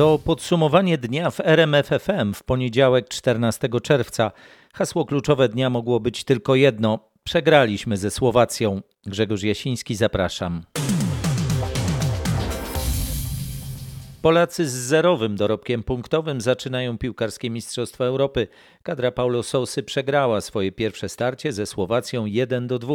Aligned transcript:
To 0.00 0.18
podsumowanie 0.18 0.98
dnia 0.98 1.30
w 1.30 1.40
RMFFM 1.40 2.34
w 2.34 2.42
poniedziałek 2.42 3.08
14 3.08 3.68
czerwca. 3.82 4.32
Hasło 4.74 5.04
kluczowe 5.04 5.48
dnia 5.48 5.70
mogło 5.70 6.00
być 6.00 6.24
tylko 6.24 6.54
jedno. 6.54 6.98
Przegraliśmy 7.24 7.96
ze 7.96 8.10
Słowacją. 8.10 8.80
Grzegorz 9.06 9.42
Jasiński, 9.42 9.94
zapraszam. 9.94 10.62
Polacy 14.22 14.68
z 14.68 14.72
zerowym 14.72 15.36
dorobkiem 15.36 15.82
punktowym 15.82 16.40
zaczynają 16.40 16.98
piłkarskie 16.98 17.50
Mistrzostwa 17.50 18.04
Europy. 18.04 18.48
Kadra 18.82 19.10
Paulo 19.12 19.42
Sousy 19.42 19.82
przegrała 19.82 20.40
swoje 20.40 20.72
pierwsze 20.72 21.08
starcie 21.08 21.52
ze 21.52 21.66
Słowacją 21.66 22.26
1 22.26 22.66
do 22.66 22.78
2. 22.78 22.94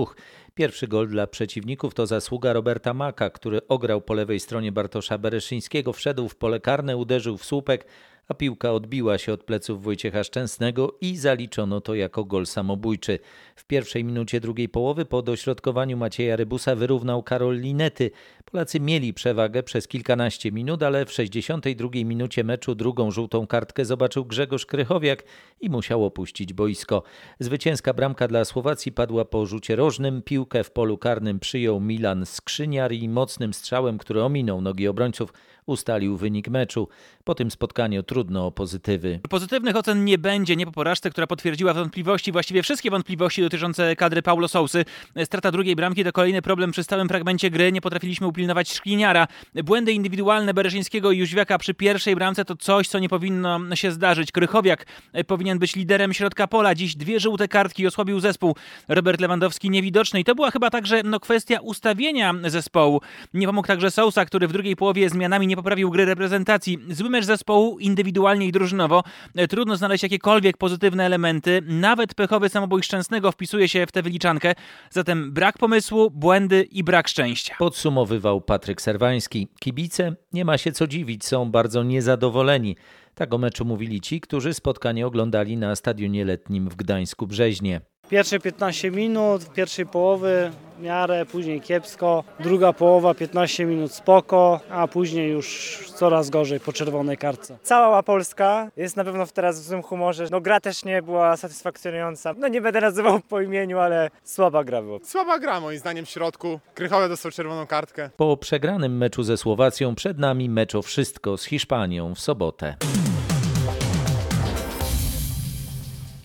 Pierwszy 0.56 0.88
gol 0.88 1.08
dla 1.08 1.28
przeciwników 1.28 1.94
to 1.94 2.08
zasługa 2.08 2.54
Roberta 2.54 2.94
Maka, 2.94 3.30
który 3.30 3.68
ograł 3.68 4.02
po 4.02 4.14
lewej 4.14 4.40
stronie 4.40 4.72
Bartosza 4.72 5.18
Bereszyńskiego, 5.18 5.94
wszedł 5.94 6.30
w 6.30 6.36
pole 6.36 6.60
karne, 6.60 6.98
uderzył 6.98 7.38
w 7.38 7.46
słupek, 7.46 7.86
a 8.28 8.34
piłka 8.34 8.72
odbiła 8.72 9.18
się 9.18 9.34
od 9.34 9.44
pleców 9.44 9.84
Wojciecha 9.84 10.24
Szczęsnego 10.24 10.98
i 11.02 11.18
zaliczono 11.18 11.82
to 11.82 11.96
jako 11.96 12.26
gol 12.26 12.46
samobójczy. 12.46 13.20
W 13.56 13.66
pierwszej 13.66 14.04
minucie 14.04 14.40
drugiej 14.40 14.70
połowy 14.70 15.06
po 15.06 15.22
dośrodkowaniu 15.22 15.98
Macieja 15.98 16.36
Rybusa 16.36 16.76
wyrównał 16.76 17.24
Karol 17.24 17.60
Linety. 17.60 18.12
Polacy 18.46 18.80
mieli 18.80 19.14
przewagę 19.14 19.64
przez 19.64 19.88
kilkanaście 19.88 20.52
minut, 20.52 20.84
ale 20.84 21.06
w 21.06 21.12
62 21.12 21.90
minucie 21.94 22.44
meczu 22.44 22.76
drugą 22.76 23.12
żółtą 23.12 23.48
kartkę 23.48 23.86
zobaczył 23.86 24.26
Grzegorz 24.26 24.66
Krychowiak 24.66 25.24
i 25.62 25.70
musiał 25.70 26.06
opuścić 26.06 26.54
boisko. 26.54 27.04
Zwycięska 27.40 27.94
bramka 27.94 28.28
dla 28.28 28.46
Słowacji 28.46 28.92
padła 28.92 29.26
po 29.26 29.46
rzucie 29.46 29.76
rożnym. 29.76 30.22
Piłkę 30.22 30.64
w 30.64 30.72
polu 30.72 30.98
karnym 30.98 31.40
przyjął 31.40 31.80
Milan 31.80 32.26
Skrzyniar 32.26 32.92
i 32.92 33.10
mocnym 33.10 33.54
strzałem, 33.54 33.98
który 33.98 34.24
ominął 34.24 34.62
nogi 34.62 34.88
obrońców, 34.88 35.34
ustalił 35.66 36.18
wynik 36.18 36.48
meczu. 36.48 36.88
Po 37.24 37.36
tym 37.36 37.52
spotkaniu 37.52 38.04
trudno 38.04 38.48
o 38.48 38.52
pozytywy. 38.52 39.20
Pozytywnych 39.30 39.76
ocen 39.76 40.06
nie 40.06 40.18
będzie, 40.18 40.56
nie 40.56 40.66
po 40.66 40.72
porażce, 40.72 41.10
która 41.10 41.28
potwierdziła 41.28 41.74
wątpliwości, 41.74 42.32
właściwie 42.32 42.64
wszystkie 42.64 42.92
wątpliwości 42.92 43.42
dotyczące 43.42 43.96
kadry 43.96 44.22
Paulo 44.22 44.48
Sousy. 44.48 44.86
Strata 45.24 45.52
drugiej 45.52 45.76
bramki 45.76 46.04
to 46.04 46.12
kolejny 46.12 46.42
problem 46.42 46.72
przy 46.72 46.84
stałym 46.84 47.08
fragmencie 47.08 47.50
gry. 47.50 47.72
Nie 47.72 47.82
potrafiliśmy 47.82 48.28
upilnować 48.28 48.74
Szkliniara. 48.74 49.28
Błędy 49.64 49.94
indywidualne 49.94 50.54
Bereszyńskiego 50.54 51.12
i 51.12 51.18
Jóźwiaka 51.18 51.58
przy 51.58 51.74
pierwszej 51.74 52.16
bramce 52.16 52.46
to 52.46 52.56
coś, 52.56 52.88
co 52.88 53.00
nie 53.00 53.10
powinno 53.10 53.76
się 53.76 53.92
zdarzyć. 53.92 54.32
Krychowiak 54.32 54.86
powinien 55.28 55.60
być 55.60 55.76
liderem 55.76 56.14
środka 56.14 56.48
pola. 56.48 56.76
Dziś 56.76 56.96
dwie 56.96 57.20
żółte 57.20 57.48
kartki 57.48 57.88
osłabił 57.88 58.20
zespół. 58.20 58.56
Robert 58.88 59.22
Lewandowski 59.22 59.70
niewidoczny 59.70 60.20
i 60.20 60.24
to 60.24 60.36
była 60.36 60.52
chyba 60.52 60.70
także 60.70 61.02
no, 61.04 61.20
kwestia 61.20 61.60
ustawienia 61.60 62.34
zespołu. 62.48 63.02
Nie 63.34 63.48
pomógł 63.48 63.68
także 63.68 63.92
Sousa, 63.92 64.26
który 64.26 64.48
w 64.48 64.54
drugiej 64.54 64.76
połowie 64.76 65.10
zmianami 65.10 65.48
nie 65.48 65.55
poprawił 65.56 65.92
gry 65.92 66.06
reprezentacji. 66.06 66.80
Zły 66.90 67.10
mecz 67.10 67.26
zespołu 67.26 67.80
indywidualnie 67.80 68.48
i 68.48 68.52
drużynowo. 68.52 69.04
Trudno 69.50 69.76
znaleźć 69.76 70.04
jakiekolwiek 70.04 70.58
pozytywne 70.58 71.06
elementy. 71.06 71.62
Nawet 71.66 72.14
pechowy 72.14 72.50
samobój 72.50 72.84
Szczęsnego 72.84 73.32
wpisuje 73.32 73.70
się 73.70 73.86
w 73.86 73.92
tę 73.92 74.02
wyliczankę. 74.02 74.56
Zatem 74.90 75.32
brak 75.34 75.58
pomysłu, 75.58 76.12
błędy 76.12 76.64
i 76.64 76.84
brak 76.84 77.08
szczęścia. 77.08 77.56
Podsumowywał 77.60 78.42
Patryk 78.42 78.82
Serwański. 78.82 79.48
Kibice, 79.60 80.16
nie 80.34 80.46
ma 80.46 80.58
się 80.58 80.72
co 80.72 80.88
dziwić, 80.88 81.26
są 81.26 81.52
bardzo 81.52 81.84
niezadowoleni. 81.84 82.76
Tak 83.16 83.34
o 83.34 83.38
meczu 83.38 83.66
mówili 83.66 84.02
ci, 84.02 84.22
którzy 84.22 84.54
spotkanie 84.54 85.08
oglądali 85.08 85.58
na 85.58 85.76
stadionie 85.76 86.26
letnim 86.26 86.70
w 86.70 86.76
Gdańsku-Brzeźnie. 86.76 87.82
Pierwsze 88.10 88.40
15 88.40 88.92
minut, 88.92 89.54
pierwszej 89.54 89.86
połowy 89.86 90.52
w 90.78 90.82
miarę, 90.82 91.26
później 91.26 91.62
kiepsko. 91.62 92.24
Druga 92.40 92.74
połowa 92.74 93.14
15 93.14 93.66
minut 93.66 93.92
spoko, 93.92 94.60
a 94.70 94.88
później 94.88 95.32
już 95.32 95.80
coraz 95.96 96.30
gorzej 96.30 96.60
po 96.60 96.74
czerwonej 96.74 97.18
kartce. 97.18 97.58
Cała 97.64 98.04
Polska 98.04 98.72
jest 98.78 98.96
na 98.98 99.04
pewno 99.04 99.28
teraz 99.28 99.62
w 99.62 99.64
złym 99.64 99.84
humorze. 99.84 100.28
No 100.32 100.42
gra 100.42 100.60
też 100.60 100.86
nie 100.86 101.02
była 101.02 101.38
satysfakcjonująca. 101.38 102.34
No 102.38 102.48
nie 102.48 102.62
będę 102.62 102.82
nazywał 102.82 103.20
po 103.20 103.42
imieniu, 103.42 103.80
ale 103.80 104.10
słaba 104.24 104.64
gra 104.64 104.82
była. 104.82 105.00
Słaba 105.04 105.40
gra 105.40 105.60
moim 105.60 105.80
zdaniem 105.80 106.06
w 106.06 106.10
środku. 106.10 106.60
Krychowe 106.74 107.10
dostał 107.10 107.32
czerwoną 107.32 107.68
kartkę. 107.68 108.10
Po 108.18 108.38
przegranym 108.38 108.98
meczu 108.98 109.24
ze 109.24 109.38
Słowacją 109.38 109.96
przed 109.96 110.20
nami 110.20 110.50
mecz 110.50 110.76
o 110.76 110.82
wszystko 110.82 111.38
z 111.38 111.46
Hiszpanią 111.46 112.16
w 112.16 112.20
sobotę. 112.20 112.76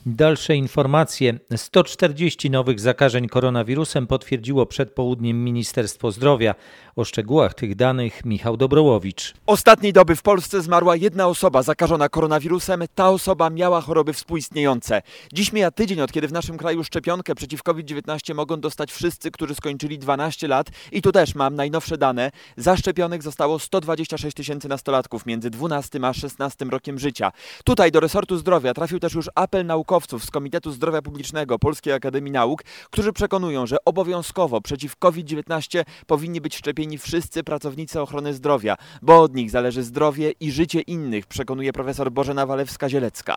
Dalsze 0.06 0.56
informacje. 0.56 1.38
140 1.56 2.50
nowych 2.50 2.80
zakażeń 2.80 3.28
koronawirusem 3.28 4.06
potwierdziło 4.06 4.66
przed 4.66 4.92
południem 4.92 5.44
Ministerstwo 5.44 6.12
Zdrowia. 6.12 6.54
O 6.96 7.04
szczegółach 7.04 7.54
tych 7.54 7.74
danych 7.74 8.24
Michał 8.24 8.56
Dobrołowicz. 8.56 9.34
Ostatniej 9.46 9.92
doby 9.92 10.16
w 10.16 10.22
Polsce 10.22 10.62
zmarła 10.62 10.96
jedna 10.96 11.26
osoba 11.26 11.62
zakażona 11.62 12.08
koronawirusem. 12.08 12.84
Ta 12.94 13.10
osoba 13.10 13.50
miała 13.50 13.80
choroby 13.80 14.12
współistniejące. 14.12 15.02
Dziś 15.32 15.52
mija 15.52 15.70
tydzień 15.70 16.00
od 16.00 16.12
kiedy 16.12 16.28
w 16.28 16.32
naszym 16.32 16.58
kraju 16.58 16.84
szczepionkę 16.84 17.34
przeciw 17.34 17.62
COVID-19 17.62 18.34
mogą 18.34 18.60
dostać 18.60 18.92
wszyscy, 18.92 19.30
którzy 19.30 19.54
skończyli 19.54 19.98
12 19.98 20.48
lat. 20.48 20.70
I 20.92 21.02
tu 21.02 21.12
też 21.12 21.34
mam 21.34 21.54
najnowsze 21.54 21.98
dane. 21.98 22.30
Zaszczepionych 22.56 23.22
zostało 23.22 23.58
126 23.58 24.36
tysięcy 24.36 24.68
nastolatków 24.68 25.26
między 25.26 25.50
12 25.50 25.98
a 26.02 26.12
16 26.12 26.64
rokiem 26.64 26.98
życia. 26.98 27.32
Tutaj 27.64 27.92
do 27.92 28.00
resortu 28.00 28.36
zdrowia 28.36 28.74
trafił 28.74 28.98
też 28.98 29.14
już 29.14 29.30
apel 29.34 29.66
naukowców 30.00 30.24
z 30.24 30.30
Komitetu 30.30 30.72
Zdrowia 30.72 31.02
Publicznego 31.02 31.58
Polskiej 31.58 31.92
Akademii 31.92 32.32
Nauk, 32.32 32.62
którzy 32.90 33.12
przekonują, 33.12 33.66
że 33.66 33.76
obowiązkowo 33.84 34.60
przeciw 34.60 34.96
COVID-19 34.96 35.84
powinni 36.06 36.40
być 36.40 36.56
szczepieni 36.56 36.98
wszyscy 36.98 37.44
pracownicy 37.44 38.00
ochrony 38.00 38.34
zdrowia, 38.34 38.76
bo 39.02 39.22
od 39.22 39.34
nich 39.34 39.50
zależy 39.50 39.82
zdrowie 39.82 40.32
i 40.40 40.52
życie 40.52 40.80
innych, 40.80 41.26
przekonuje 41.26 41.72
profesor 41.72 42.12
Bożena 42.12 42.46
Walewska-Zielecka. 42.46 43.34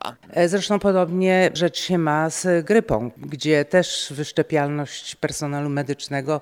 Zresztą 0.48 0.80
podobnie 0.80 1.52
rzecz 1.54 1.80
się 1.80 1.98
ma 1.98 2.30
z 2.30 2.66
grypą, 2.66 3.12
gdzie 3.18 3.66
też 3.66 4.14
wyszczepialność 4.16 5.16
personelu 5.16 5.70
medycznego 5.70 6.42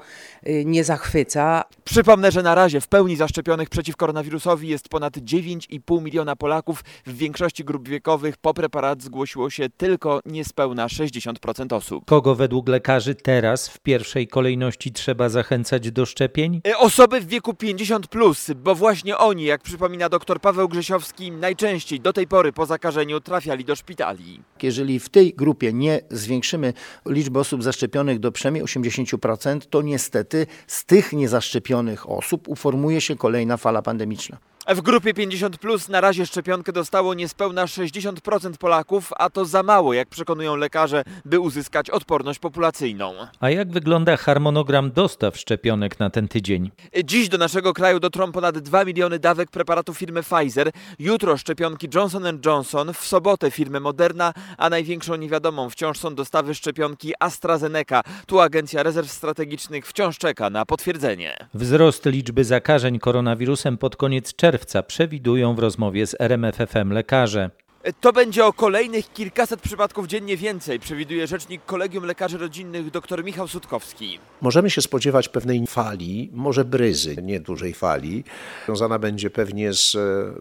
nie 0.66 0.84
zachwyca. 0.84 1.64
Przypomnę, 1.84 2.32
że 2.32 2.44
na 2.44 2.56
razie 2.56 2.82
w 2.82 2.88
pełni 2.88 3.16
zaszczepionych 3.16 3.70
przeciw 3.70 3.96
koronawirusowi 3.96 4.68
jest 4.68 4.90
ponad 4.90 5.18
9,5 5.18 6.02
miliona 6.02 6.36
Polaków. 6.36 6.84
W 7.06 7.18
większości 7.18 7.64
grup 7.64 7.90
wiekowych 7.90 8.38
po 8.38 8.54
preparat 8.54 9.02
zgłosiło 9.04 9.50
się 9.50 9.70
tylko 9.70 10.01
niespełna 10.26 10.88
60% 10.88 11.76
osób. 11.76 12.06
Kogo 12.06 12.36
według 12.36 12.70
lekarzy 12.70 13.16
teraz 13.16 13.68
w 13.68 13.80
pierwszej 13.80 14.28
kolejności 14.28 14.92
trzeba 14.92 15.30
zachęcać 15.30 15.92
do 15.92 16.06
szczepień? 16.06 16.62
Osoby 16.78 17.22
w 17.22 17.28
wieku 17.28 17.54
50, 17.54 18.08
plus, 18.08 18.52
bo 18.56 18.76
właśnie 18.76 19.18
oni, 19.18 19.44
jak 19.44 19.62
przypomina 19.62 20.10
dr 20.10 20.40
Paweł 20.40 20.70
Grzesiowski, 20.70 21.32
najczęściej 21.32 22.00
do 22.00 22.14
tej 22.14 22.28
pory 22.28 22.54
po 22.54 22.66
zakażeniu 22.66 23.20
trafiali 23.20 23.66
do 23.66 23.76
szpitali. 23.76 24.42
Jeżeli 24.64 25.00
w 25.00 25.10
tej 25.10 25.34
grupie 25.34 25.74
nie 25.74 26.02
zwiększymy 26.10 26.74
liczby 27.06 27.40
osób 27.40 27.64
zaszczepionych 27.64 28.20
do 28.20 28.32
przynajmniej 28.32 28.64
80%, 28.64 29.60
to 29.70 29.82
niestety 29.82 30.48
z 30.68 30.86
tych 30.86 31.14
niezaszczepionych 31.14 32.10
osób 32.10 32.48
uformuje 32.48 33.02
się 33.02 33.16
kolejna 33.16 33.58
fala 33.58 33.82
pandemiczna. 33.82 34.51
W 34.68 34.82
grupie 34.82 35.14
50 35.14 35.58
plus 35.58 35.90
na 35.90 36.02
razie 36.02 36.26
szczepionkę 36.26 36.72
dostało 36.72 37.14
niespełna 37.14 37.66
60% 37.66 38.58
Polaków, 38.58 39.14
a 39.18 39.30
to 39.30 39.46
za 39.46 39.64
mało, 39.64 39.94
jak 39.94 40.10
przekonują 40.10 40.56
lekarze, 40.56 41.04
by 41.26 41.40
uzyskać 41.40 41.90
odporność 41.90 42.40
populacyjną. 42.40 43.14
A 43.40 43.50
jak 43.50 43.72
wygląda 43.72 44.18
harmonogram 44.18 44.92
dostaw 44.92 45.38
szczepionek 45.38 46.00
na 46.00 46.10
ten 46.10 46.28
tydzień? 46.28 46.72
Dziś 47.04 47.30
do 47.30 47.38
naszego 47.38 47.74
kraju 47.74 48.00
dotrą 48.00 48.32
ponad 48.32 48.60
2 48.60 48.86
miliony 48.86 49.20
dawek 49.20 49.52
preparatu 49.52 49.94
firmy 49.94 50.24
Pfizer, 50.24 50.72
jutro 51.00 51.38
szczepionki 51.38 51.88
Johnson 51.96 52.40
Johnson, 52.46 52.94
w 52.94 53.06
sobotę 53.06 53.52
firmy 53.52 53.80
Moderna, 53.80 54.34
a 54.58 54.70
największą 54.70 55.16
niewiadomą 55.16 55.70
wciąż 55.70 55.98
są 55.98 56.16
dostawy 56.16 56.56
szczepionki 56.56 57.14
AstraZeneca. 57.20 58.02
Tu 58.26 58.40
Agencja 58.40 58.84
Rezerw 58.84 59.12
Strategicznych 59.12 59.88
wciąż 59.88 60.18
czeka 60.18 60.50
na 60.50 60.66
potwierdzenie. 60.66 61.48
Wzrost 61.54 62.06
liczby 62.06 62.44
zakażeń 62.44 63.00
koronawirusem 63.00 63.78
pod 63.78 63.96
koniec 63.96 64.36
czerwca 64.36 64.51
czerwca 64.52 64.84
przewidują 64.84 65.56
w 65.56 65.60
rozmowie 65.60 66.08
z 66.08 66.16
RMFFM 66.20 66.92
lekarze. 66.92 67.50
To 68.02 68.14
będzie 68.14 68.46
o 68.46 68.54
kolejnych 68.54 69.14
kilkaset 69.14 69.62
przypadków 69.62 70.08
dziennie 70.08 70.38
więcej, 70.38 70.80
przewiduje 70.80 71.28
rzecznik 71.28 71.66
Kolegium 71.66 72.06
Lekarzy 72.06 72.38
Rodzinnych 72.38 72.92
dr 72.92 73.24
Michał 73.24 73.48
Sutkowski. 73.48 74.20
Możemy 74.42 74.70
się 74.70 74.82
spodziewać 74.82 75.30
pewnej 75.30 75.68
fali, 75.68 76.30
może 76.34 76.66
bryzy, 76.66 77.16
nie 77.22 77.40
dużej 77.40 77.74
fali. 77.74 78.24
Związana 78.66 79.00
będzie 79.00 79.30
pewnie 79.30 79.74
z 79.74 79.98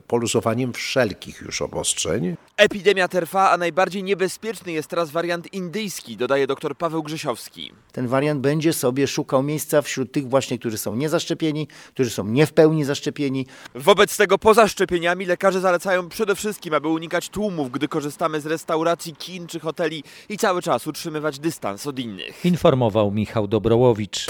poluzowaniem 0.06 0.72
wszelkich 0.72 1.40
już 1.40 1.62
obostrzeń. 1.62 2.36
Epidemia 2.56 3.08
trwa, 3.08 3.50
a 3.50 3.56
najbardziej 3.56 4.02
niebezpieczny 4.02 4.72
jest 4.72 4.88
teraz 4.88 5.10
wariant 5.10 5.52
indyjski, 5.54 6.16
dodaje 6.16 6.46
dr 6.46 6.76
Paweł 6.76 7.02
Grzesiowski. 7.02 7.72
Ten 7.92 8.08
wariant 8.08 8.40
będzie 8.40 8.72
sobie 8.72 9.06
szukał 9.06 9.42
miejsca 9.42 9.82
wśród 9.82 10.12
tych 10.12 10.28
właśnie, 10.28 10.58
którzy 10.58 10.78
są 10.78 10.96
niezaszczepieni, 10.96 11.68
którzy 11.94 12.10
są 12.10 12.24
nie 12.24 12.46
w 12.46 12.52
pełni 12.52 12.84
zaszczepieni. 12.84 13.46
Wobec 13.74 14.16
tego 14.16 14.38
poza 14.38 14.68
szczepieniami 14.68 15.26
lekarze 15.26 15.60
zalecają 15.60 16.08
przede 16.08 16.34
wszystkim, 16.34 16.74
aby 16.74 16.88
unikać 16.88 17.29
tłumów, 17.30 17.70
gdy 17.70 17.88
korzystamy 17.88 18.40
z 18.40 18.46
restauracji, 18.46 19.16
kin 19.16 19.46
czy 19.46 19.60
hoteli 19.60 20.04
i 20.28 20.38
cały 20.38 20.62
czas 20.62 20.86
utrzymywać 20.86 21.38
dystans 21.38 21.86
od 21.86 21.98
innych. 21.98 22.44
Informował 22.44 23.10
Michał 23.10 23.48
Dobrołowicz. 23.48 24.26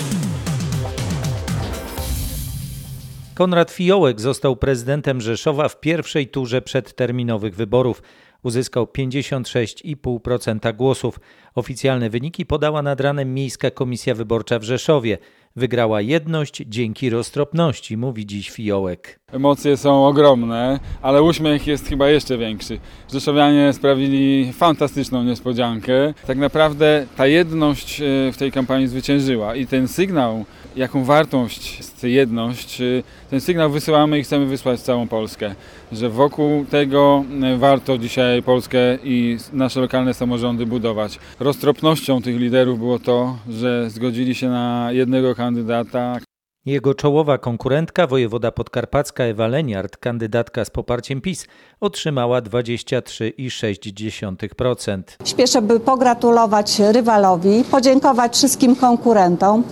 Konrad 3.34 3.70
Fiołek 3.70 4.20
został 4.20 4.56
prezydentem 4.56 5.20
Rzeszowa 5.20 5.68
w 5.68 5.80
pierwszej 5.80 6.28
turze 6.28 6.62
przedterminowych 6.62 7.54
wyborów. 7.54 8.02
Uzyskał 8.42 8.84
56,5% 8.84 10.76
głosów. 10.76 11.20
Oficjalne 11.54 12.10
wyniki 12.10 12.46
podała 12.46 12.82
nad 12.82 13.00
ranem 13.00 13.34
Miejska 13.34 13.70
Komisja 13.70 14.14
Wyborcza 14.14 14.58
w 14.58 14.62
Rzeszowie. 14.62 15.18
Wygrała 15.56 16.00
jedność 16.00 16.62
dzięki 16.66 17.10
roztropności, 17.10 17.96
mówi 17.96 18.26
dziś 18.26 18.50
Fiołek. 18.50 19.20
Emocje 19.32 19.76
są 19.76 20.06
ogromne, 20.06 20.80
ale 21.02 21.22
uśmiech 21.22 21.66
jest 21.66 21.88
chyba 21.88 22.08
jeszcze 22.08 22.38
większy. 22.38 22.78
Rzeszowianie 23.12 23.72
sprawili 23.72 24.52
fantastyczną 24.52 25.24
niespodziankę. 25.24 26.14
Tak 26.26 26.38
naprawdę 26.38 27.06
ta 27.16 27.26
jedność 27.26 28.00
e, 28.00 28.04
w 28.32 28.36
tej 28.36 28.52
kampanii 28.52 28.88
zwyciężyła 28.88 29.54
i 29.54 29.66
ten 29.66 29.88
sygnał, 29.88 30.44
jaką 30.76 31.04
wartość 31.04 31.78
jest 31.78 32.04
jedność, 32.04 32.80
e, 32.80 32.84
ten 33.30 33.40
sygnał 33.40 33.70
wysyłamy 33.70 34.18
i 34.18 34.22
chcemy 34.22 34.46
wysłać 34.46 34.80
całą 34.80 35.08
Polskę, 35.08 35.54
że 35.92 36.08
wokół 36.08 36.64
tego 36.64 37.24
e, 37.42 37.56
warto 37.56 37.98
dzisiaj 37.98 38.42
Polskę 38.42 38.78
i 39.04 39.36
nasze 39.52 39.80
lokalne 39.80 40.14
samorządy 40.14 40.66
budować. 40.66 41.18
Roztropnością 41.40 42.22
tych 42.22 42.36
liderów 42.36 42.78
było 42.78 42.98
to, 42.98 43.38
że 43.48 43.90
zgodzili 43.90 44.34
się 44.34 44.48
na 44.48 44.88
jednego 44.92 45.34
kandydata, 45.40 46.18
Jego 46.66 46.94
czołowa 46.94 47.38
konkurentka, 47.38 48.06
wojewoda 48.06 48.52
podkarpacka 48.52 49.24
Ewa 49.24 49.46
Leniart, 49.46 49.96
kandydatka 49.96 50.64
z 50.64 50.70
poparciem 50.70 51.20
PiS, 51.20 51.46
otrzymała 51.80 52.42
23,6%. 52.42 55.02
Śpieszę, 55.24 55.62
by 55.62 55.80
pogratulować 55.80 56.78
rywalowi, 56.78 57.64
podziękować 57.70 58.36
wszystkim 58.36 58.76
konkurentom, 58.76 59.64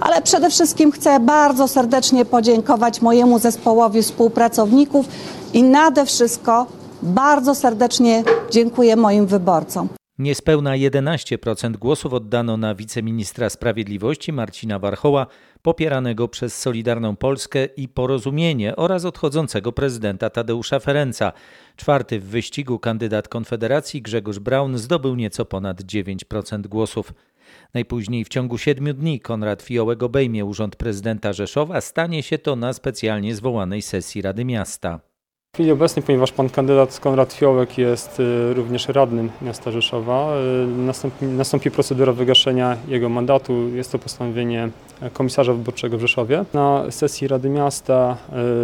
ale 0.00 0.22
przede 0.22 0.50
wszystkim 0.50 0.92
chcę 0.92 1.20
bardzo 1.20 1.68
serdecznie 1.68 2.24
podziękować 2.24 3.02
mojemu 3.02 3.38
zespołowi 3.38 4.02
współpracowników 4.02 5.06
i 5.52 5.62
nade 5.62 6.06
wszystko 6.06 6.66
bardzo 7.02 7.54
serdecznie 7.54 8.24
dziękuję 8.50 8.96
moim 8.96 9.26
wyborcom. 9.26 9.88
Niespełna 10.18 10.70
11% 10.70 11.76
głosów 11.76 12.12
oddano 12.12 12.56
na 12.56 12.74
wiceministra 12.74 13.50
sprawiedliwości 13.50 14.32
Marcina 14.32 14.78
Warchoła, 14.78 15.26
popieranego 15.62 16.28
przez 16.28 16.58
Solidarną 16.58 17.16
Polskę 17.16 17.64
i 17.64 17.88
Porozumienie 17.88 18.76
oraz 18.76 19.04
odchodzącego 19.04 19.72
prezydenta 19.72 20.30
Tadeusza 20.30 20.78
Ferenca. 20.78 21.32
Czwarty 21.76 22.20
w 22.20 22.24
wyścigu 22.24 22.78
kandydat 22.78 23.28
Konfederacji 23.28 24.02
Grzegorz 24.02 24.38
Braun 24.38 24.78
zdobył 24.78 25.14
nieco 25.14 25.44
ponad 25.44 25.82
9% 25.82 26.66
głosów. 26.66 27.12
Najpóźniej 27.74 28.24
w 28.24 28.28
ciągu 28.28 28.58
siedmiu 28.58 28.94
dni 28.94 29.20
Konrad 29.20 29.62
Fiołek 29.62 30.02
obejmie 30.02 30.44
urząd 30.44 30.76
prezydenta 30.76 31.32
Rzeszowa. 31.32 31.80
Stanie 31.80 32.22
się 32.22 32.38
to 32.38 32.56
na 32.56 32.72
specjalnie 32.72 33.34
zwołanej 33.34 33.82
sesji 33.82 34.22
Rady 34.22 34.44
Miasta. 34.44 35.15
W 35.56 35.58
chwili 35.58 35.72
obecnej, 35.72 36.02
ponieważ 36.02 36.32
pan 36.32 36.48
kandydat 36.48 37.00
Konrad 37.00 37.32
Fiołek 37.32 37.78
jest 37.78 38.20
y, 38.20 38.54
również 38.54 38.88
radnym 38.88 39.30
miasta 39.42 39.70
Rzeszowa, 39.70 40.36
y, 40.64 40.66
nastąpi, 40.66 41.24
nastąpi 41.26 41.70
procedura 41.70 42.12
wygaszenia 42.12 42.76
jego 42.88 43.08
mandatu. 43.08 43.68
Jest 43.68 43.92
to 43.92 43.98
postanowienie 43.98 44.68
komisarza 45.12 45.52
wyborczego 45.52 45.98
w 45.98 46.00
Rzeszowie. 46.00 46.44
Na 46.54 46.90
sesji 46.90 47.28
Rady 47.28 47.48
Miasta 47.48 48.16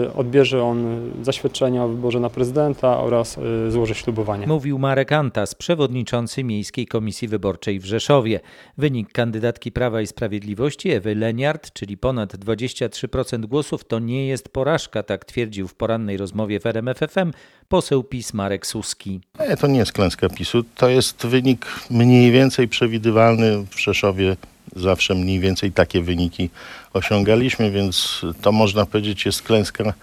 y, 0.07 0.13
odbierze 0.13 0.65
on 0.65 1.11
zaświadczenia 1.23 1.85
o 1.85 1.89
wyborze 1.89 2.21
na 2.21 2.31
prezydenta 2.31 3.01
oraz 3.01 3.39
złoży 3.69 3.95
ślubowanie. 3.95 4.47
Mówił 4.47 4.79
Marek 4.79 5.13
Antas, 5.13 5.55
przewodniczący 5.55 6.45
Miejskiej 6.45 6.87
Komisji 6.87 7.29
Wyborczej 7.29 7.81
w 7.81 7.85
Rzeszowie. 7.85 8.41
Wynik 8.79 9.13
kandydatki 9.13 9.73
Prawa 9.73 10.01
i 10.01 10.07
Sprawiedliwości 10.07 10.91
Ewy 10.91 11.15
Leniart, 11.15 11.73
czyli 11.73 11.97
ponad 11.97 12.35
23% 12.35 13.47
głosów, 13.47 13.85
to 13.85 13.99
nie 13.99 14.27
jest 14.27 14.49
porażka, 14.49 15.03
tak 15.03 15.25
twierdził 15.25 15.69
w 15.69 15.75
porannej 15.75 16.17
rozmowie 16.17 16.61
w 16.61 16.67
RMFFM 16.67 17.33
poseł 17.69 18.05
PiS 18.05 18.35
Marek 18.35 18.67
Suski. 18.67 19.21
Nie, 19.49 19.57
to 19.57 19.67
nie 19.67 19.79
jest 19.79 19.93
klęska 19.93 20.29
PiSu, 20.29 20.65
to 20.77 20.89
jest 20.89 21.27
wynik 21.27 21.67
mniej 21.91 22.31
więcej 22.31 22.69
przewidywalny 22.69 23.67
w 23.71 23.81
Rzeszowie. 23.81 24.37
Zawsze 24.77 25.15
mniej 25.15 25.41
więcej 25.41 25.73
takie 25.73 26.03
wyniki 26.03 26.51
osiągaliśmy, 26.93 27.71
więc 27.71 28.21
to 28.43 28.53
można 28.53 28.87
powiedzieć 28.87 29.27
jest 29.27 29.43
klęska 29.43 29.95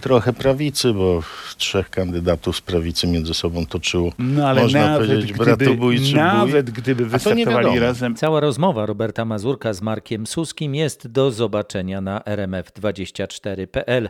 trochę 0.00 0.32
prawicy, 0.32 0.92
bo 0.92 1.22
trzech 1.56 1.90
kandydatów 1.90 2.56
z 2.56 2.60
prawicy 2.60 3.06
między 3.06 3.34
sobą 3.34 3.66
toczyło, 3.66 4.12
no, 4.18 4.48
ale 4.48 4.62
można 4.62 4.80
nawet 4.80 5.08
powiedzieć, 5.08 5.32
gdyby, 5.32 5.44
bratobójczy 5.44 6.14
Nawet 6.14 6.70
bój. 6.70 6.74
gdyby 6.74 7.06
wystartowali 7.06 7.78
razem. 7.78 8.14
Cała 8.14 8.40
rozmowa 8.40 8.86
Roberta 8.86 9.24
Mazurka 9.24 9.72
z 9.72 9.82
Markiem 9.82 10.26
Suskim 10.26 10.74
jest 10.74 11.08
do 11.08 11.30
zobaczenia 11.30 12.00
na 12.00 12.20
rmf24.pl. 12.20 14.08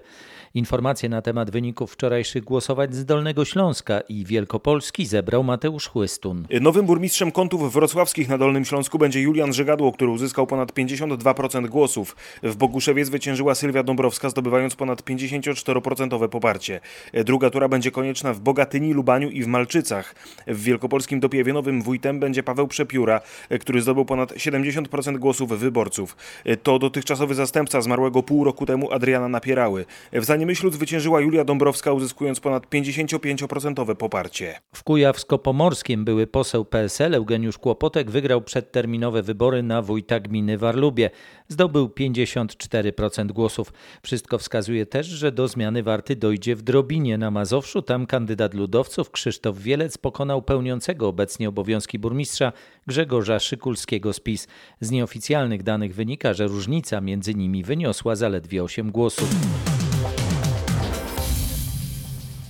Informacje 0.54 1.08
na 1.08 1.22
temat 1.22 1.50
wyników 1.50 1.92
wczorajszych 1.92 2.44
głosowań 2.44 2.92
z 2.92 3.04
Dolnego 3.04 3.44
Śląska 3.44 4.00
i 4.00 4.24
Wielkopolski 4.24 5.06
zebrał 5.06 5.44
Mateusz 5.44 5.86
Chłystun. 5.86 6.46
Nowym 6.60 6.86
burmistrzem 6.86 7.32
kątów 7.32 7.72
wrocławskich 7.72 8.28
na 8.28 8.38
Dolnym 8.38 8.64
Śląsku 8.64 8.98
będzie 8.98 9.20
Julian 9.20 9.52
Żegadło, 9.52 9.92
który 9.92 10.07
uzyskał 10.10 10.46
ponad 10.46 10.72
52% 10.72 11.66
głosów. 11.66 12.16
W 12.42 12.56
Boguszewie 12.56 13.04
zwyciężyła 13.04 13.54
Sylwia 13.54 13.82
Dąbrowska, 13.82 14.30
zdobywając 14.30 14.76
ponad 14.76 15.02
54% 15.02 16.28
poparcie. 16.28 16.80
Druga 17.24 17.50
tura 17.50 17.68
będzie 17.68 17.90
konieczna 17.90 18.32
w 18.32 18.40
Bogatyni, 18.40 18.92
Lubaniu 18.92 19.30
i 19.30 19.42
w 19.42 19.46
Malczycach. 19.46 20.14
W 20.46 20.62
wielkopolskim 20.62 21.20
Dopiewienowym 21.20 21.82
wójtem 21.82 22.20
będzie 22.20 22.42
Paweł 22.42 22.68
Przepióra, 22.68 23.20
który 23.60 23.82
zdobył 23.82 24.04
ponad 24.04 24.32
70% 24.32 25.18
głosów 25.18 25.58
wyborców. 25.58 26.16
To 26.62 26.78
dotychczasowy 26.78 27.34
zastępca 27.34 27.80
zmarłego 27.80 28.22
pół 28.22 28.44
roku 28.44 28.66
temu 28.66 28.92
Adriana 28.92 29.28
Napierały. 29.28 29.84
W 30.12 30.24
Zaniemyślu 30.24 30.70
zwyciężyła 30.70 31.20
Julia 31.20 31.44
Dąbrowska, 31.44 31.92
uzyskując 31.92 32.40
ponad 32.40 32.66
55% 32.66 33.94
poparcie. 33.94 34.60
W 34.74 34.84
Kujawsko-Pomorskim 34.84 36.04
były 36.04 36.26
poseł 36.26 36.64
PSL 36.64 37.14
Eugeniusz 37.14 37.58
Kłopotek 37.58 38.10
wygrał 38.10 38.42
przedterminowe 38.42 39.22
wybory 39.22 39.62
na 39.62 39.82
wójta 39.98 40.20
gminy 40.20 40.58
Warlubie. 40.58 41.10
Zdobył 41.48 41.86
54% 41.86 43.32
głosów. 43.32 43.72
Wszystko 44.02 44.38
wskazuje 44.38 44.86
też, 44.86 45.06
że 45.06 45.32
do 45.32 45.48
zmiany 45.48 45.82
warty 45.82 46.16
dojdzie 46.16 46.56
w 46.56 46.62
Drobinie 46.62 47.18
na 47.18 47.30
Mazowszu. 47.30 47.82
Tam 47.82 48.06
kandydat 48.06 48.54
ludowców 48.54 49.10
Krzysztof 49.10 49.58
Wielec 49.58 49.98
pokonał 49.98 50.42
pełniącego 50.42 51.08
obecnie 51.08 51.48
obowiązki 51.48 51.98
burmistrza 51.98 52.52
Grzegorza 52.86 53.38
Szykulskiego 53.40 54.12
z 54.12 54.20
PiS. 54.20 54.48
Z 54.80 54.90
nieoficjalnych 54.90 55.62
danych 55.62 55.94
wynika, 55.94 56.34
że 56.34 56.46
różnica 56.46 57.00
między 57.00 57.34
nimi 57.34 57.64
wyniosła 57.64 58.16
zaledwie 58.16 58.64
8 58.64 58.90
głosów. 58.90 59.28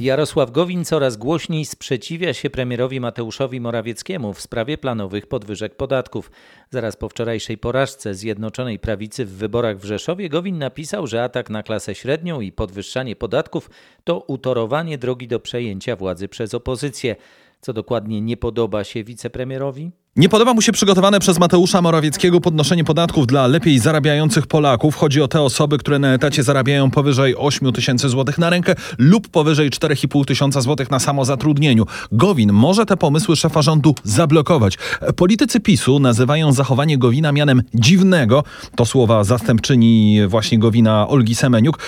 Jarosław 0.01 0.51
Gowin 0.51 0.85
coraz 0.85 1.17
głośniej 1.17 1.65
sprzeciwia 1.65 2.35
się 2.35 2.51
premierowi 2.51 3.01
Mateuszowi 3.01 3.61
Morawieckiemu 3.61 4.33
w 4.33 4.41
sprawie 4.41 4.79
planowych 4.79 5.27
podwyżek 5.27 5.75
podatków. 5.75 6.31
Zaraz 6.71 6.97
po 6.97 7.09
wczorajszej 7.09 7.59
porażce 7.59 8.15
Zjednoczonej 8.15 8.79
Prawicy 8.79 9.25
w 9.25 9.31
wyborach 9.31 9.79
w 9.79 9.85
Rzeszowie 9.85 10.29
Gowin 10.29 10.59
napisał, 10.59 11.07
że 11.07 11.23
atak 11.23 11.51
na 11.51 11.63
klasę 11.63 11.95
średnią 11.95 12.41
i 12.41 12.53
podwyższanie 12.53 13.17
podatków 13.17 13.71
to 14.05 14.21
utorowanie 14.21 14.99
drogi 14.99 15.29
do 15.29 15.41
przejęcia 15.41 15.97
władzy 15.97 16.29
przez 16.29 16.55
opozycję. 16.55 17.17
Co 17.61 17.73
dokładnie 17.73 18.21
nie 18.21 18.37
podoba 18.37 18.85
się 18.85 19.05
wicepremierowi? 19.05 19.91
Nie 20.17 20.29
podoba 20.29 20.55
mu 20.55 20.63
się 20.63 20.73
przygotowane 20.73 21.21
przez 21.21 21.39
Mateusza 21.39 21.83
Morawieckiego 21.83 22.41
podnoszenie 22.41 22.85
podatków 22.85 23.27
dla 23.27 23.47
lepiej 23.47 23.79
zarabiających 23.79 24.47
Polaków. 24.47 24.97
Chodzi 24.97 25.23
o 25.23 25.29
te 25.29 25.41
osoby, 25.41 25.79
które 25.79 25.99
na 25.99 26.15
etacie 26.15 26.43
zarabiają 26.43 26.91
powyżej 26.91 27.37
8 27.37 27.73
tysięcy 27.73 28.09
złotych 28.09 28.39
na 28.39 28.51
rękę 28.51 28.75
lub 28.99 29.29
powyżej 29.29 29.71
4,5 29.71 30.25
tysiąca 30.25 30.61
złotych 30.61 30.91
na 30.91 30.99
samozatrudnieniu. 30.99 31.87
Gowin 32.13 32.53
może 32.53 32.87
te 32.87 32.97
pomysły 32.97 33.37
szefa 33.37 33.63
rządu 33.63 33.95
zablokować. 34.05 34.79
Politycy 35.17 35.61
PiSu 35.61 35.99
nazywają 35.99 36.53
zachowanie 36.53 36.99
Gowina 36.99 37.33
mianem 37.33 37.63
dziwnego. 37.75 38.45
To 38.77 38.87
słowa 38.87 39.25
zastępczyni 39.25 40.21
właśnie 40.29 40.59
Gowina 40.59 41.09
Olgi 41.09 41.35
Semeniuk. 41.35 41.79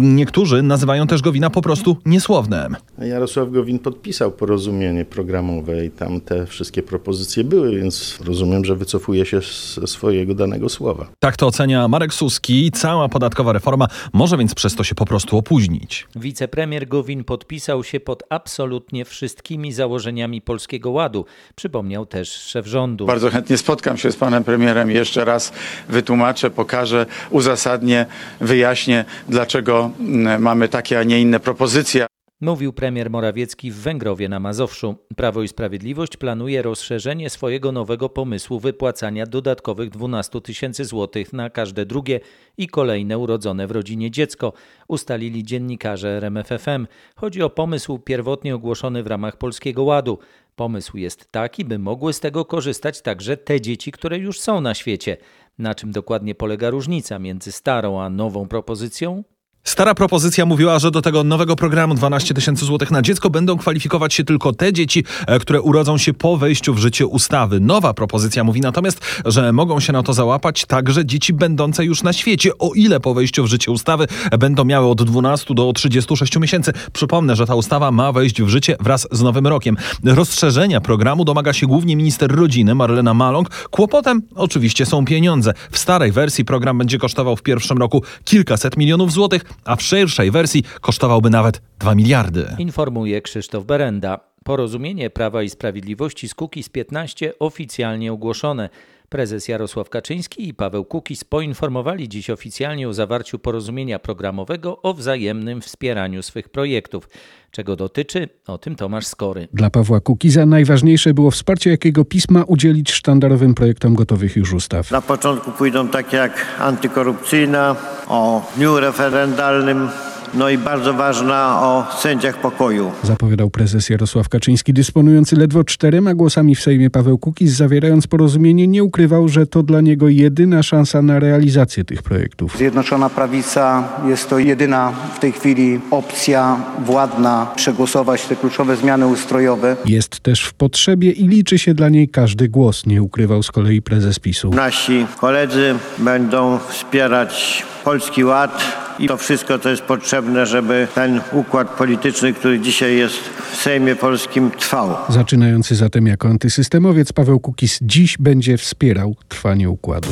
Niektórzy 0.00 0.62
nazywają 0.62 1.06
też 1.06 1.22
Gowina 1.22 1.50
po 1.50 1.62
prostu 1.62 1.96
niesłownym. 2.06 2.76
Jarosław 2.98 3.50
Gowin 3.50 3.78
podpisał 3.78 4.32
porozumienie 4.32 5.04
programowe 5.04 5.86
i 5.86 5.90
tam 5.90 6.20
te 6.20 6.46
wszystkie 6.46 6.82
propozycje 6.82 7.44
były, 7.44 7.73
więc 7.74 8.18
rozumiem, 8.24 8.64
że 8.64 8.76
wycofuje 8.76 9.26
się 9.26 9.40
ze 9.74 9.86
swojego 9.86 10.34
danego 10.34 10.68
słowa. 10.68 11.06
Tak 11.18 11.36
to 11.36 11.46
ocenia 11.46 11.88
Marek 11.88 12.14
Suski. 12.14 12.70
Cała 12.70 13.08
podatkowa 13.08 13.52
reforma 13.52 13.86
może 14.12 14.38
więc 14.38 14.54
przez 14.54 14.74
to 14.74 14.84
się 14.84 14.94
po 14.94 15.04
prostu 15.04 15.38
opóźnić. 15.38 16.06
Wicepremier 16.16 16.88
Gowin 16.88 17.24
podpisał 17.24 17.84
się 17.84 18.00
pod 18.00 18.22
absolutnie 18.28 19.04
wszystkimi 19.04 19.72
założeniami 19.72 20.40
Polskiego 20.40 20.90
Ładu, 20.90 21.24
przypomniał 21.54 22.06
też 22.06 22.32
szef 22.32 22.66
rządu. 22.66 23.06
Bardzo 23.06 23.30
chętnie 23.30 23.58
spotkam 23.58 23.96
się 23.96 24.12
z 24.12 24.16
panem 24.16 24.44
premierem 24.44 24.90
i 24.90 24.94
jeszcze 24.94 25.24
raz 25.24 25.52
wytłumaczę, 25.88 26.50
pokażę, 26.50 27.06
uzasadnię, 27.30 28.06
wyjaśnię, 28.40 29.04
dlaczego 29.28 29.90
mamy 30.38 30.68
takie, 30.68 30.98
a 30.98 31.02
nie 31.02 31.20
inne 31.20 31.40
propozycje. 31.40 32.06
Mówił 32.40 32.72
premier 32.72 33.10
Morawiecki 33.10 33.70
w 33.70 33.76
Węgrowie 33.76 34.28
na 34.28 34.40
Mazowszu. 34.40 34.94
Prawo 35.16 35.42
i 35.42 35.48
Sprawiedliwość 35.48 36.16
planuje 36.16 36.62
rozszerzenie 36.62 37.30
swojego 37.30 37.72
nowego 37.72 38.08
pomysłu 38.08 38.60
wypłacania 38.60 39.26
dodatkowych 39.26 39.90
12 39.90 40.40
tysięcy 40.40 40.84
złotych 40.84 41.32
na 41.32 41.50
każde 41.50 41.86
drugie 41.86 42.20
i 42.58 42.68
kolejne 42.68 43.18
urodzone 43.18 43.66
w 43.66 43.70
rodzinie 43.70 44.10
dziecko, 44.10 44.52
ustalili 44.88 45.44
dziennikarze 45.44 46.08
RMFFM. 46.08 46.86
Chodzi 47.16 47.42
o 47.42 47.50
pomysł 47.50 47.98
pierwotnie 47.98 48.54
ogłoszony 48.54 49.02
w 49.02 49.06
ramach 49.06 49.36
Polskiego 49.36 49.84
Ładu. 49.84 50.18
Pomysł 50.56 50.96
jest 50.96 51.32
taki, 51.32 51.64
by 51.64 51.78
mogły 51.78 52.12
z 52.12 52.20
tego 52.20 52.44
korzystać 52.44 53.02
także 53.02 53.36
te 53.36 53.60
dzieci, 53.60 53.92
które 53.92 54.18
już 54.18 54.40
są 54.40 54.60
na 54.60 54.74
świecie. 54.74 55.16
Na 55.58 55.74
czym 55.74 55.92
dokładnie 55.92 56.34
polega 56.34 56.70
różnica 56.70 57.18
między 57.18 57.52
starą 57.52 58.00
a 58.00 58.10
nową 58.10 58.48
propozycją? 58.48 59.24
Stara 59.64 59.94
propozycja 59.94 60.46
mówiła, 60.46 60.78
że 60.78 60.90
do 60.90 61.02
tego 61.02 61.24
nowego 61.24 61.56
programu 61.56 61.94
12 61.94 62.34
tysięcy 62.34 62.64
złotych 62.64 62.90
na 62.90 63.02
dziecko 63.02 63.30
będą 63.30 63.56
kwalifikować 63.56 64.14
się 64.14 64.24
tylko 64.24 64.52
te 64.52 64.72
dzieci, 64.72 65.04
e, 65.26 65.38
które 65.38 65.60
urodzą 65.60 65.98
się 65.98 66.14
po 66.14 66.36
wejściu 66.36 66.74
w 66.74 66.78
życie 66.78 67.06
ustawy. 67.06 67.60
Nowa 67.60 67.94
propozycja 67.94 68.44
mówi 68.44 68.60
natomiast, 68.60 69.00
że 69.24 69.52
mogą 69.52 69.80
się 69.80 69.92
na 69.92 70.02
to 70.02 70.12
załapać 70.12 70.64
także 70.66 71.06
dzieci 71.06 71.32
będące 71.32 71.84
już 71.84 72.02
na 72.02 72.12
świecie, 72.12 72.58
o 72.58 72.70
ile 72.74 73.00
po 73.00 73.14
wejściu 73.14 73.44
w 73.44 73.46
życie 73.46 73.70
ustawy 73.70 74.06
będą 74.38 74.64
miały 74.64 74.86
od 74.86 75.02
12 75.02 75.54
do 75.54 75.72
36 75.72 76.38
miesięcy. 76.38 76.72
Przypomnę, 76.92 77.36
że 77.36 77.46
ta 77.46 77.54
ustawa 77.54 77.90
ma 77.90 78.12
wejść 78.12 78.42
w 78.42 78.48
życie 78.48 78.76
wraz 78.80 79.08
z 79.12 79.22
nowym 79.22 79.46
rokiem. 79.46 79.76
Rozszerzenia 80.04 80.80
programu 80.80 81.24
domaga 81.24 81.52
się 81.52 81.66
głównie 81.66 81.96
minister 81.96 82.36
rodziny 82.36 82.74
Marlena 82.74 83.14
Maląg. 83.14 83.68
Kłopotem 83.70 84.22
oczywiście 84.34 84.86
są 84.86 85.04
pieniądze. 85.04 85.54
W 85.70 85.78
starej 85.78 86.12
wersji 86.12 86.44
program 86.44 86.78
będzie 86.78 86.98
kosztował 86.98 87.36
w 87.36 87.42
pierwszym 87.42 87.78
roku 87.78 88.02
kilkaset 88.24 88.76
milionów 88.76 89.12
złotych, 89.12 89.53
a 89.64 89.76
w 89.76 89.82
szerszej 89.82 90.30
wersji 90.30 90.62
kosztowałby 90.80 91.30
nawet 91.30 91.62
2 91.78 91.94
miliardy. 91.94 92.46
Informuje 92.58 93.22
Krzysztof 93.22 93.64
Berenda. 93.64 94.20
Porozumienie 94.44 95.10
Prawa 95.10 95.42
i 95.42 95.50
Sprawiedliwości 95.50 96.28
z 96.28 96.34
Kukiz 96.34 96.68
15 96.68 97.38
oficjalnie 97.38 98.12
ogłoszone. 98.12 98.68
Prezes 99.14 99.48
Jarosław 99.48 99.90
Kaczyński 99.90 100.48
i 100.48 100.54
Paweł 100.54 100.84
Kukiz 100.84 101.24
poinformowali 101.24 102.08
dziś 102.08 102.30
oficjalnie 102.30 102.88
o 102.88 102.94
zawarciu 102.94 103.38
porozumienia 103.38 103.98
programowego 103.98 104.82
o 104.82 104.94
wzajemnym 104.94 105.60
wspieraniu 105.60 106.22
swych 106.22 106.48
projektów. 106.48 107.08
Czego 107.50 107.76
dotyczy? 107.76 108.28
O 108.46 108.58
tym 108.58 108.76
Tomasz 108.76 109.06
Skory. 109.06 109.48
Dla 109.52 109.70
Pawła 109.70 110.00
Kukiza 110.00 110.46
najważniejsze 110.46 111.14
było 111.14 111.30
wsparcie, 111.30 111.70
jakiego 111.70 112.04
pisma 112.04 112.44
udzielić 112.46 112.92
sztandarowym 112.92 113.54
projektom 113.54 113.94
gotowych 113.94 114.36
już 114.36 114.52
ustaw. 114.52 114.90
Na 114.90 115.00
początku 115.00 115.50
pójdą 115.50 115.88
takie 115.88 116.16
jak 116.16 116.46
antykorupcyjna, 116.58 117.76
o 118.08 118.52
dniu 118.56 118.80
referendalnym, 118.80 119.88
no 120.36 120.50
i 120.50 120.58
bardzo 120.58 120.94
ważna 120.94 121.60
o 121.62 121.86
sędziach 121.98 122.40
pokoju. 122.40 122.92
Zapowiadał 123.02 123.50
prezes 123.50 123.90
Jarosław 123.90 124.28
Kaczyński, 124.28 124.72
dysponujący 124.72 125.36
ledwo 125.36 125.64
czterema 125.64 126.14
głosami 126.14 126.54
w 126.54 126.60
Sejmie 126.60 126.90
Paweł 126.90 127.18
Kukiz, 127.18 127.52
zawierając 127.52 128.06
porozumienie, 128.06 128.66
nie 128.66 128.84
ukrywał, 128.84 129.28
że 129.28 129.46
to 129.46 129.62
dla 129.62 129.80
niego 129.80 130.08
jedyna 130.08 130.62
szansa 130.62 131.02
na 131.02 131.18
realizację 131.18 131.84
tych 131.84 132.02
projektów. 132.02 132.56
Zjednoczona 132.56 133.10
Prawica 133.10 133.88
jest 134.08 134.30
to 134.30 134.38
jedyna 134.38 134.92
w 135.14 135.18
tej 135.18 135.32
chwili 135.32 135.80
opcja 135.90 136.56
władna 136.84 137.46
przegłosować 137.56 138.22
te 138.22 138.36
kluczowe 138.36 138.76
zmiany 138.76 139.06
ustrojowe. 139.06 139.76
Jest 139.84 140.20
też 140.20 140.44
w 140.44 140.54
potrzebie 140.54 141.10
i 141.10 141.28
liczy 141.28 141.58
się 141.58 141.74
dla 141.74 141.88
niej 141.88 142.08
każdy 142.08 142.48
głos, 142.48 142.86
nie 142.86 143.02
ukrywał 143.02 143.42
z 143.42 143.50
kolei 143.50 143.82
prezes 143.82 144.18
PiSu. 144.18 144.50
Nasi 144.50 145.06
koledzy 145.20 145.74
będą 145.98 146.58
wspierać 146.68 147.64
Polski 147.84 148.24
Ład, 148.24 148.83
i 148.98 149.08
to 149.08 149.16
wszystko, 149.16 149.58
co 149.58 149.68
jest 149.70 149.82
potrzebne, 149.82 150.46
żeby 150.46 150.88
ten 150.94 151.20
układ 151.32 151.70
polityczny, 151.70 152.32
który 152.32 152.60
dzisiaj 152.60 152.96
jest 152.96 153.16
w 153.52 153.56
Sejmie 153.56 153.96
Polskim, 153.96 154.50
trwał. 154.50 154.96
Zaczynający 155.08 155.74
zatem 155.74 156.06
jako 156.06 156.28
antysystemowiec, 156.28 157.12
Paweł 157.12 157.40
Kukiz 157.40 157.78
dziś 157.82 158.18
będzie 158.18 158.58
wspierał 158.58 159.16
trwanie 159.28 159.70
układu. 159.70 160.08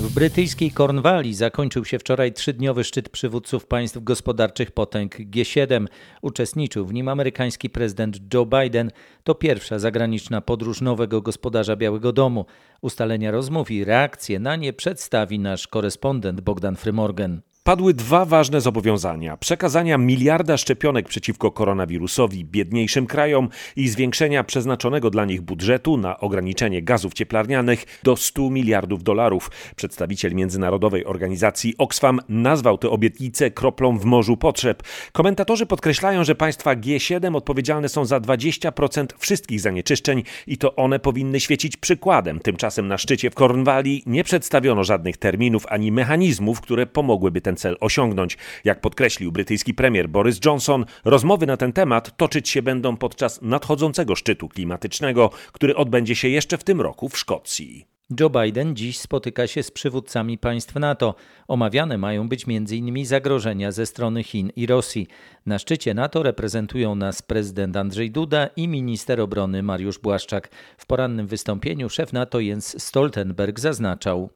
W 0.00 0.14
brytyjskiej 0.14 0.70
Kornwalii 0.70 1.34
zakończył 1.34 1.84
się 1.84 1.98
wczoraj 1.98 2.32
trzydniowy 2.32 2.84
szczyt 2.84 3.08
przywódców 3.08 3.66
państw 3.66 4.04
gospodarczych 4.04 4.70
potęg 4.70 5.16
G7. 5.18 5.86
Uczestniczył 6.22 6.86
w 6.86 6.94
nim 6.94 7.08
amerykański 7.08 7.70
prezydent 7.70 8.34
Joe 8.34 8.46
Biden. 8.46 8.90
To 9.24 9.34
pierwsza 9.34 9.78
zagraniczna 9.78 10.40
podróż 10.40 10.80
nowego 10.80 11.22
gospodarza 11.22 11.76
Białego 11.76 12.12
Domu. 12.12 12.46
Ustalenia 12.80 13.30
rozmów 13.30 13.70
i 13.70 13.84
reakcje 13.84 14.38
na 14.38 14.56
nie 14.56 14.72
przedstawi 14.72 15.38
nasz 15.38 15.68
korespondent 15.68 16.40
Bogdan 16.40 16.76
Frymorgan. 16.76 17.40
Padły 17.66 17.94
dwa 17.94 18.24
ważne 18.24 18.60
zobowiązania: 18.60 19.36
przekazania 19.36 19.98
miliarda 19.98 20.56
szczepionek 20.56 21.08
przeciwko 21.08 21.50
koronawirusowi 21.50 22.44
biedniejszym 22.44 23.06
krajom 23.06 23.48
i 23.76 23.88
zwiększenia 23.88 24.44
przeznaczonego 24.44 25.10
dla 25.10 25.24
nich 25.24 25.42
budżetu 25.42 25.96
na 25.96 26.20
ograniczenie 26.20 26.82
gazów 26.82 27.14
cieplarnianych 27.14 27.84
do 28.02 28.16
100 28.16 28.50
miliardów 28.50 29.02
dolarów. 29.02 29.50
Przedstawiciel 29.76 30.34
międzynarodowej 30.34 31.04
organizacji 31.04 31.74
Oxfam 31.78 32.20
nazwał 32.28 32.78
te 32.78 32.90
obietnice 32.90 33.50
kroplą 33.50 33.98
w 33.98 34.04
morzu 34.04 34.36
potrzeb. 34.36 34.82
Komentatorzy 35.12 35.66
podkreślają, 35.66 36.24
że 36.24 36.34
państwa 36.34 36.76
G7 36.76 37.36
odpowiedzialne 37.36 37.88
są 37.88 38.04
za 38.04 38.20
20% 38.20 39.06
wszystkich 39.18 39.60
zanieczyszczeń 39.60 40.22
i 40.46 40.58
to 40.58 40.76
one 40.76 40.98
powinny 40.98 41.40
świecić 41.40 41.76
przykładem. 41.76 42.40
Tymczasem 42.40 42.88
na 42.88 42.98
szczycie 42.98 43.30
w 43.30 43.34
Kornwalii 43.34 44.02
nie 44.06 44.24
przedstawiono 44.24 44.84
żadnych 44.84 45.16
terminów 45.16 45.66
ani 45.68 45.92
mechanizmów, 45.92 46.60
które 46.60 46.86
pomogłyby 46.86 47.40
ten 47.40 47.55
cel 47.56 47.76
osiągnąć. 47.80 48.38
Jak 48.64 48.80
podkreślił 48.80 49.32
brytyjski 49.32 49.74
premier 49.74 50.08
Boris 50.08 50.38
Johnson, 50.44 50.84
rozmowy 51.04 51.46
na 51.46 51.56
ten 51.56 51.72
temat 51.72 52.16
toczyć 52.16 52.48
się 52.48 52.62
będą 52.62 52.96
podczas 52.96 53.42
nadchodzącego 53.42 54.16
szczytu 54.16 54.48
klimatycznego, 54.48 55.30
który 55.52 55.76
odbędzie 55.76 56.16
się 56.16 56.28
jeszcze 56.28 56.58
w 56.58 56.64
tym 56.64 56.80
roku 56.80 57.08
w 57.08 57.18
Szkocji. 57.18 57.86
Joe 58.20 58.30
Biden 58.30 58.76
dziś 58.76 58.98
spotyka 58.98 59.46
się 59.46 59.62
z 59.62 59.70
przywódcami 59.70 60.38
państw 60.38 60.74
NATO. 60.74 61.14
Omawiane 61.48 61.98
mają 61.98 62.28
być 62.28 62.44
m.in. 62.48 63.06
zagrożenia 63.06 63.72
ze 63.72 63.86
strony 63.86 64.22
Chin 64.22 64.50
i 64.56 64.66
Rosji. 64.66 65.06
Na 65.46 65.58
szczycie 65.58 65.94
NATO 65.94 66.22
reprezentują 66.22 66.94
nas 66.94 67.22
prezydent 67.22 67.76
Andrzej 67.76 68.10
Duda 68.10 68.46
i 68.56 68.68
minister 68.68 69.20
obrony 69.20 69.62
Mariusz 69.62 69.98
Błaszczak. 69.98 70.48
W 70.78 70.86
porannym 70.86 71.26
wystąpieniu 71.26 71.88
szef 71.88 72.12
NATO 72.12 72.40
Jens 72.40 72.82
Stoltenberg 72.82 73.60
zaznaczał: 73.60 74.30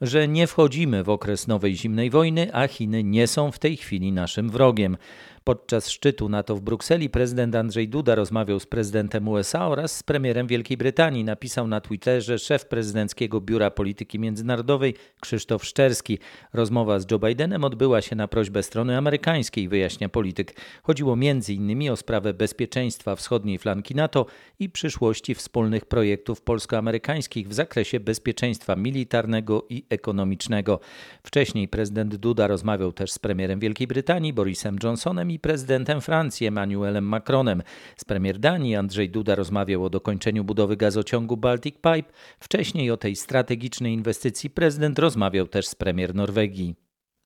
Że 0.00 0.28
nie 0.28 0.46
wchodzimy 0.46 1.04
w 1.04 1.08
okres 1.08 1.46
nowej 1.46 1.76
zimnej 1.76 2.10
wojny, 2.10 2.54
a 2.54 2.68
Chiny 2.68 3.04
nie 3.04 3.26
są 3.26 3.52
w 3.52 3.58
tej 3.58 3.76
chwili 3.76 4.12
naszym 4.12 4.50
wrogiem. 4.50 4.96
Podczas 5.46 5.88
szczytu 5.88 6.28
NATO 6.28 6.56
w 6.56 6.60
Brukseli 6.60 7.10
prezydent 7.10 7.54
Andrzej 7.54 7.88
Duda 7.88 8.14
rozmawiał 8.14 8.60
z 8.60 8.66
prezydentem 8.66 9.28
USA 9.28 9.68
oraz 9.68 9.96
z 9.96 10.02
premierem 10.02 10.46
Wielkiej 10.46 10.76
Brytanii. 10.76 11.24
Napisał 11.24 11.66
na 11.66 11.80
Twitterze 11.80 12.38
szef 12.38 12.66
prezydenckiego 12.66 13.40
Biura 13.40 13.70
Polityki 13.70 14.18
Międzynarodowej 14.18 14.94
Krzysztof 15.20 15.64
Szczerski. 15.64 16.18
Rozmowa 16.52 17.00
z 17.00 17.10
Joe 17.10 17.18
Bidenem 17.18 17.64
odbyła 17.64 18.02
się 18.02 18.16
na 18.16 18.28
prośbę 18.28 18.62
strony 18.62 18.96
amerykańskiej, 18.96 19.68
wyjaśnia 19.68 20.08
polityk. 20.08 20.60
Chodziło 20.82 21.12
m.in. 21.12 21.90
o 21.90 21.96
sprawę 21.96 22.34
bezpieczeństwa 22.34 23.16
wschodniej 23.16 23.58
flanki 23.58 23.94
NATO 23.94 24.26
i 24.58 24.70
przyszłości 24.70 25.34
wspólnych 25.34 25.84
projektów 25.86 26.42
polsko-amerykańskich 26.42 27.48
w 27.48 27.54
zakresie 27.54 28.00
bezpieczeństwa 28.00 28.76
militarnego 28.76 29.66
i 29.68 29.84
ekonomicznego. 29.90 30.80
Wcześniej 31.22 31.68
prezydent 31.68 32.16
Duda 32.16 32.46
rozmawiał 32.46 32.92
też 32.92 33.12
z 33.12 33.18
premierem 33.18 33.60
Wielkiej 33.60 33.86
Brytanii 33.86 34.32
Borisem 34.32 34.76
Johnsonem 34.82 35.33
i 35.34 35.38
prezydentem 35.38 36.00
Francji 36.00 36.46
Emmanuelem 36.46 37.04
Macronem. 37.04 37.62
Z 37.96 38.04
premier 38.04 38.38
Danii 38.38 38.76
Andrzej 38.76 39.10
Duda 39.10 39.34
rozmawiał 39.34 39.84
o 39.84 39.90
dokończeniu 39.90 40.44
budowy 40.44 40.76
gazociągu 40.76 41.36
Baltic 41.36 41.74
Pipe. 41.74 42.12
Wcześniej 42.40 42.90
o 42.90 42.96
tej 42.96 43.16
strategicznej 43.16 43.92
inwestycji 43.92 44.50
prezydent 44.50 44.98
rozmawiał 44.98 45.46
też 45.46 45.66
z 45.66 45.74
premier 45.74 46.14
Norwegii. 46.14 46.74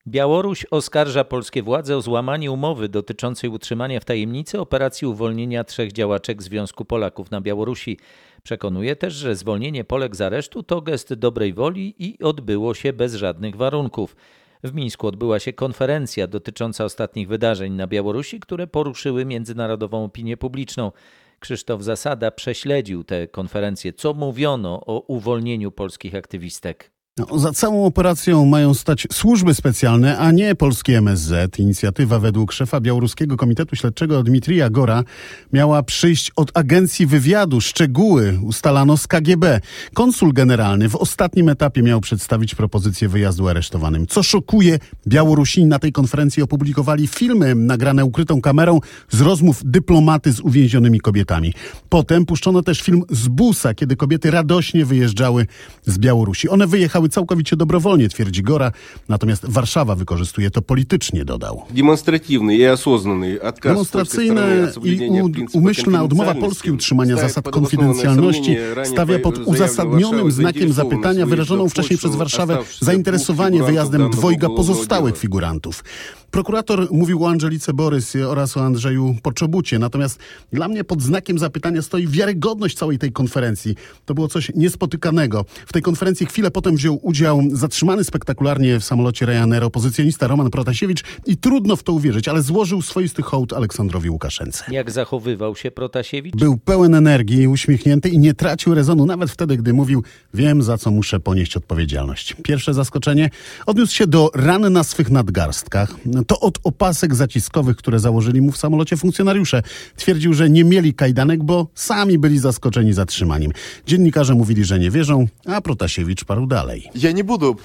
Białoruś 0.07 0.67
oskarża 0.71 1.25
polskie 1.25 1.63
władze 1.63 1.97
o 1.97 2.01
złamanie 2.01 2.53
umowy 2.53 2.89
dotyczącej 2.89 3.51
utrzymania 3.51 4.01
w 4.01 4.05
tajemnicy 4.05 4.61
operacji 4.61 5.07
uwolnienia 5.07 5.65
trzech 5.65 5.93
działaczek 5.93 6.43
Związku 6.43 6.85
Polaków 6.85 7.31
na 7.31 7.41
Białorusi. 7.41 7.99
Przekonuje 8.43 8.97
też, 8.97 9.15
że 9.15 9.37
zwolnienie 9.37 9.85
Polek 9.85 10.17
z 10.17 10.21
aresztu 10.21 10.63
to 10.63 10.81
gest 10.81 11.15
dobrej 11.15 11.53
woli 11.53 11.95
i 11.99 12.23
odbyło 12.23 12.75
się 12.75 12.93
bez 12.93 13.15
żadnych 13.15 13.57
warunków. 13.57 14.17
W 14.65 14.75
Mińsku 14.75 15.07
odbyła 15.07 15.39
się 15.39 15.53
konferencja 15.53 16.27
dotycząca 16.27 16.85
ostatnich 16.85 17.29
wydarzeń 17.29 17.73
na 17.73 17.87
Białorusi, 17.87 18.41
które 18.41 18.67
poruszyły 18.67 19.25
międzynarodową 19.25 20.05
opinię 20.05 20.37
publiczną. 20.37 20.93
Krzysztof 21.41 21.83
Zasada 21.83 22.31
prześledził 22.31 23.05
tę 23.05 23.29
konferencję. 23.29 23.93
Co 23.93 24.15
mówiono 24.15 24.81
o 24.87 25.01
uwolnieniu 25.01 25.73
polskich 25.73 26.15
aktywistek? 26.15 26.98
No, 27.19 27.39
za 27.39 27.53
całą 27.53 27.87
operacją 27.87 28.45
mają 28.45 28.75
stać 28.75 29.07
służby 29.13 29.55
specjalne, 29.55 30.19
a 30.19 30.33
nie 30.33 30.55
polski 30.55 30.93
MSZ. 30.93 31.59
Inicjatywa 31.59 32.19
według 32.19 32.53
szefa 32.53 32.81
Białoruskiego 32.81 33.37
Komitetu 33.37 33.77
Śledczego 33.77 34.23
Dmitrija 34.23 34.71
Gora 34.71 35.05
miała 35.53 35.83
przyjść 35.83 36.33
od 36.37 36.59
agencji 36.59 37.07
wywiadu. 37.07 37.61
Szczegóły 37.61 38.39
ustalano 38.43 38.97
z 38.97 39.07
KGB. 39.07 39.61
Konsul 39.95 40.33
generalny 40.33 40.89
w 40.89 40.97
ostatnim 40.97 41.49
etapie 41.49 41.83
miał 41.83 42.01
przedstawić 42.01 42.55
propozycję 42.55 43.09
wyjazdu 43.09 43.49
aresztowanym. 43.49 44.07
Co 44.07 44.23
szokuje, 44.23 44.79
Białorusini 45.07 45.67
na 45.67 45.79
tej 45.79 45.93
konferencji 45.93 46.43
opublikowali 46.43 47.07
filmy 47.07 47.55
nagrane 47.55 48.05
ukrytą 48.05 48.41
kamerą 48.41 48.81
z 49.11 49.21
rozmów 49.21 49.61
dyplomaty 49.65 50.33
z 50.33 50.41
uwięzionymi 50.41 51.01
kobietami. 51.01 51.55
Potem 51.89 52.27
puszczono 52.27 52.63
też 52.63 52.83
film 52.83 53.03
z 53.11 53.29
busa, 53.29 53.75
kiedy 53.75 53.97
kobiety 53.97 54.31
radośnie 54.31 54.85
wyjeżdżały 54.85 55.47
z 55.87 55.99
Białorusi. 55.99 56.49
One 56.49 56.67
wyjechały 56.67 57.08
całkowicie 57.12 57.56
dobrowolnie, 57.56 58.10
twierdzi 58.10 58.44
Gora, 58.44 58.72
natomiast 59.10 59.50
Warszawa 59.50 59.96
wykorzystuje 59.96 60.52
to 60.52 60.62
politycznie, 60.62 61.26
dodał. 61.26 61.62
Demonstratywny 61.70 62.56
i 62.56 62.66
осознанный 62.66 63.40
отказ 63.42 63.72
Demonstracyjna 63.72 64.42
i 64.84 65.10
umyślna 65.54 66.04
odmowa 66.04 66.36
Polski 66.36 66.72
utrzymania 66.72 67.16
zasad 67.16 67.50
konfidencjalności 67.50 68.58
stawia 68.84 69.20
pod 69.20 69.38
uzasadnionym 69.38 70.32
znakiem 70.32 70.74
zapytania 70.74 71.26
wyrażoną 71.26 71.70
wcześniej 71.70 71.98
przez 72.00 72.16
Warszawę 72.16 72.58
zainteresowanie 72.80 73.64
wyjazdem 73.64 74.10
dwojga 74.10 74.50
pozostałych 74.50 75.18
figurantów. 75.18 75.84
Prokurator 76.32 76.88
mówił 76.92 77.24
o 77.24 77.30
Angelice 77.30 77.74
Borys 77.74 78.16
oraz 78.16 78.58
o 78.58 78.66
Andrzeju 78.66 79.16
Poczobucie, 79.24 79.80
natomiast 79.80 80.20
dla 80.54 80.68
mnie 80.68 80.84
pod 80.84 81.02
znakiem 81.02 81.40
zapytania 81.40 81.82
stoi 81.82 82.08
wiarygodność 82.08 82.78
całej 82.78 83.00
tej 83.00 83.12
konferencji. 83.12 83.76
To 84.06 84.14
było 84.14 84.28
coś 84.28 84.52
niespotykanego. 84.56 85.46
W 85.66 85.74
tej 85.74 85.82
konferencji 85.82 86.26
chwilę 86.26 86.52
potem 86.52 86.76
wziął 86.76 86.97
udział 87.03 87.43
zatrzymany 87.53 88.05
spektakularnie 88.05 88.81
w 88.81 88.85
samolocie 88.85 89.27
Ryanair 89.27 89.65
opozycjonista 89.65 90.27
Roman 90.27 90.51
Protasiewicz 90.51 91.03
i 91.27 91.37
trudno 91.37 91.77
w 91.77 91.83
to 91.83 91.93
uwierzyć, 91.93 92.29
ale 92.29 92.43
złożył 92.43 92.83
swoisty 92.83 93.23
hołd 93.23 93.53
Aleksandrowi 93.53 94.11
Łukaszence. 94.11 94.65
Jak 94.71 94.91
zachowywał 94.91 95.57
się 95.57 95.71
Protasiewicz? 95.71 96.37
Był 96.37 96.57
pełen 96.57 96.95
energii, 96.95 97.49
uśmiechnięty 97.49 98.09
i 98.09 98.19
nie 98.19 98.35
tracił 98.35 98.75
rezonu 98.75 99.07
nawet 99.07 99.31
wtedy, 99.31 99.57
gdy 99.57 99.73
mówił 99.73 100.03
wiem 100.35 100.63
za 100.63 100.79
co 100.79 100.91
muszę 100.91 101.21
ponieść 101.21 101.57
odpowiedzialność. 101.57 102.35
Pierwsze 102.43 102.75
zaskoczenie 102.75 103.31
odniósł 103.67 103.95
się 103.95 104.07
do 104.07 104.31
ran 104.35 104.73
na 104.73 104.85
swych 104.85 105.11
nadgarstkach. 105.11 105.95
To 106.27 106.41
od 106.41 106.59
opasek 106.65 107.15
zaciskowych, 107.15 107.77
które 107.77 107.99
założyli 107.99 108.41
mu 108.41 108.53
w 108.53 108.59
samolocie 108.59 108.97
funkcjonariusze. 108.97 109.63
Twierdził, 109.97 110.35
że 110.35 110.51
nie 110.51 110.65
mieli 110.65 110.95
kajdanek, 110.95 111.43
bo 111.43 111.69
sami 111.75 112.19
byli 112.19 112.39
zaskoczeni 112.39 112.93
zatrzymaniem. 112.93 113.53
Dziennikarze 113.87 114.35
mówili, 114.35 114.65
że 114.65 114.79
nie 114.79 114.91
wierzą, 114.91 115.27
a 115.47 115.61
Protasiewicz 115.61 116.25
parł 116.25 116.47
dalej. 116.47 116.78
Ja 116.95 117.13
nie, 117.13 117.25
budu 117.25 117.57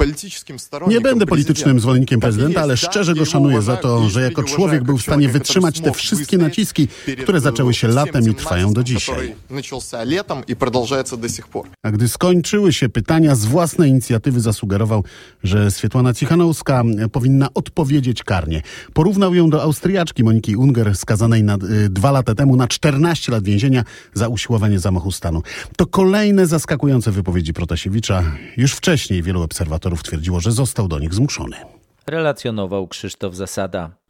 nie 0.87 1.01
będę 1.01 1.25
politycznym 1.25 1.79
zwolennikiem 1.79 2.19
prezydenta, 2.19 2.61
ale 2.61 2.77
szczerze 2.77 3.15
go 3.15 3.25
szanuję 3.25 3.61
za 3.61 3.77
to, 3.77 4.09
że 4.09 4.21
jako 4.21 4.43
człowiek 4.43 4.83
był 4.83 4.97
w 4.97 5.01
stanie 5.01 5.29
wytrzymać 5.29 5.79
te 5.81 5.91
wszystkie 5.91 6.37
naciski, 6.37 6.87
które 7.23 7.39
zaczęły 7.39 7.73
się 7.73 7.87
latem 7.87 8.29
i 8.29 8.35
trwają 8.35 8.73
do 8.73 8.83
dzisiaj. 8.83 9.35
A 11.83 11.91
gdy 11.91 12.07
skończyły 12.07 12.73
się 12.73 12.89
pytania, 12.89 13.35
z 13.35 13.45
własnej 13.45 13.89
inicjatywy 13.89 14.39
zasugerował, 14.41 15.03
że 15.43 15.71
Swietłana 15.71 16.13
Cichanowska 16.13 16.83
powinna 17.11 17.49
odpowiedzieć 17.53 18.23
karnie. 18.23 18.61
Porównał 18.93 19.35
ją 19.35 19.49
do 19.49 19.61
Austriaczki 19.61 20.23
Moniki 20.23 20.55
Unger, 20.55 20.97
skazanej 20.97 21.43
na, 21.43 21.55
y, 21.55 21.89
dwa 21.89 22.11
lata 22.11 22.35
temu 22.35 22.55
na 22.55 22.67
14 22.67 23.31
lat 23.31 23.43
więzienia 23.43 23.83
za 24.13 24.27
usiłowanie 24.27 24.79
zamachu 24.79 25.11
stanu. 25.11 25.41
To 25.77 25.85
kolejne 25.85 26.47
zaskakujące 26.47 27.11
wypowiedzi 27.11 27.53
Protasiewicza. 27.53 28.23
Już 28.57 28.73
wcześniej 28.73 29.02
wielu 29.09 29.41
obserwatorów 29.41 30.03
twierdziło, 30.03 30.39
że 30.39 30.51
został 30.51 30.87
do 30.87 30.99
nich 30.99 31.13
zmuszony. 31.13 31.57
Relacjonował 32.07 32.87
Krzysztof 32.87 33.35
Zasada. 33.35 34.02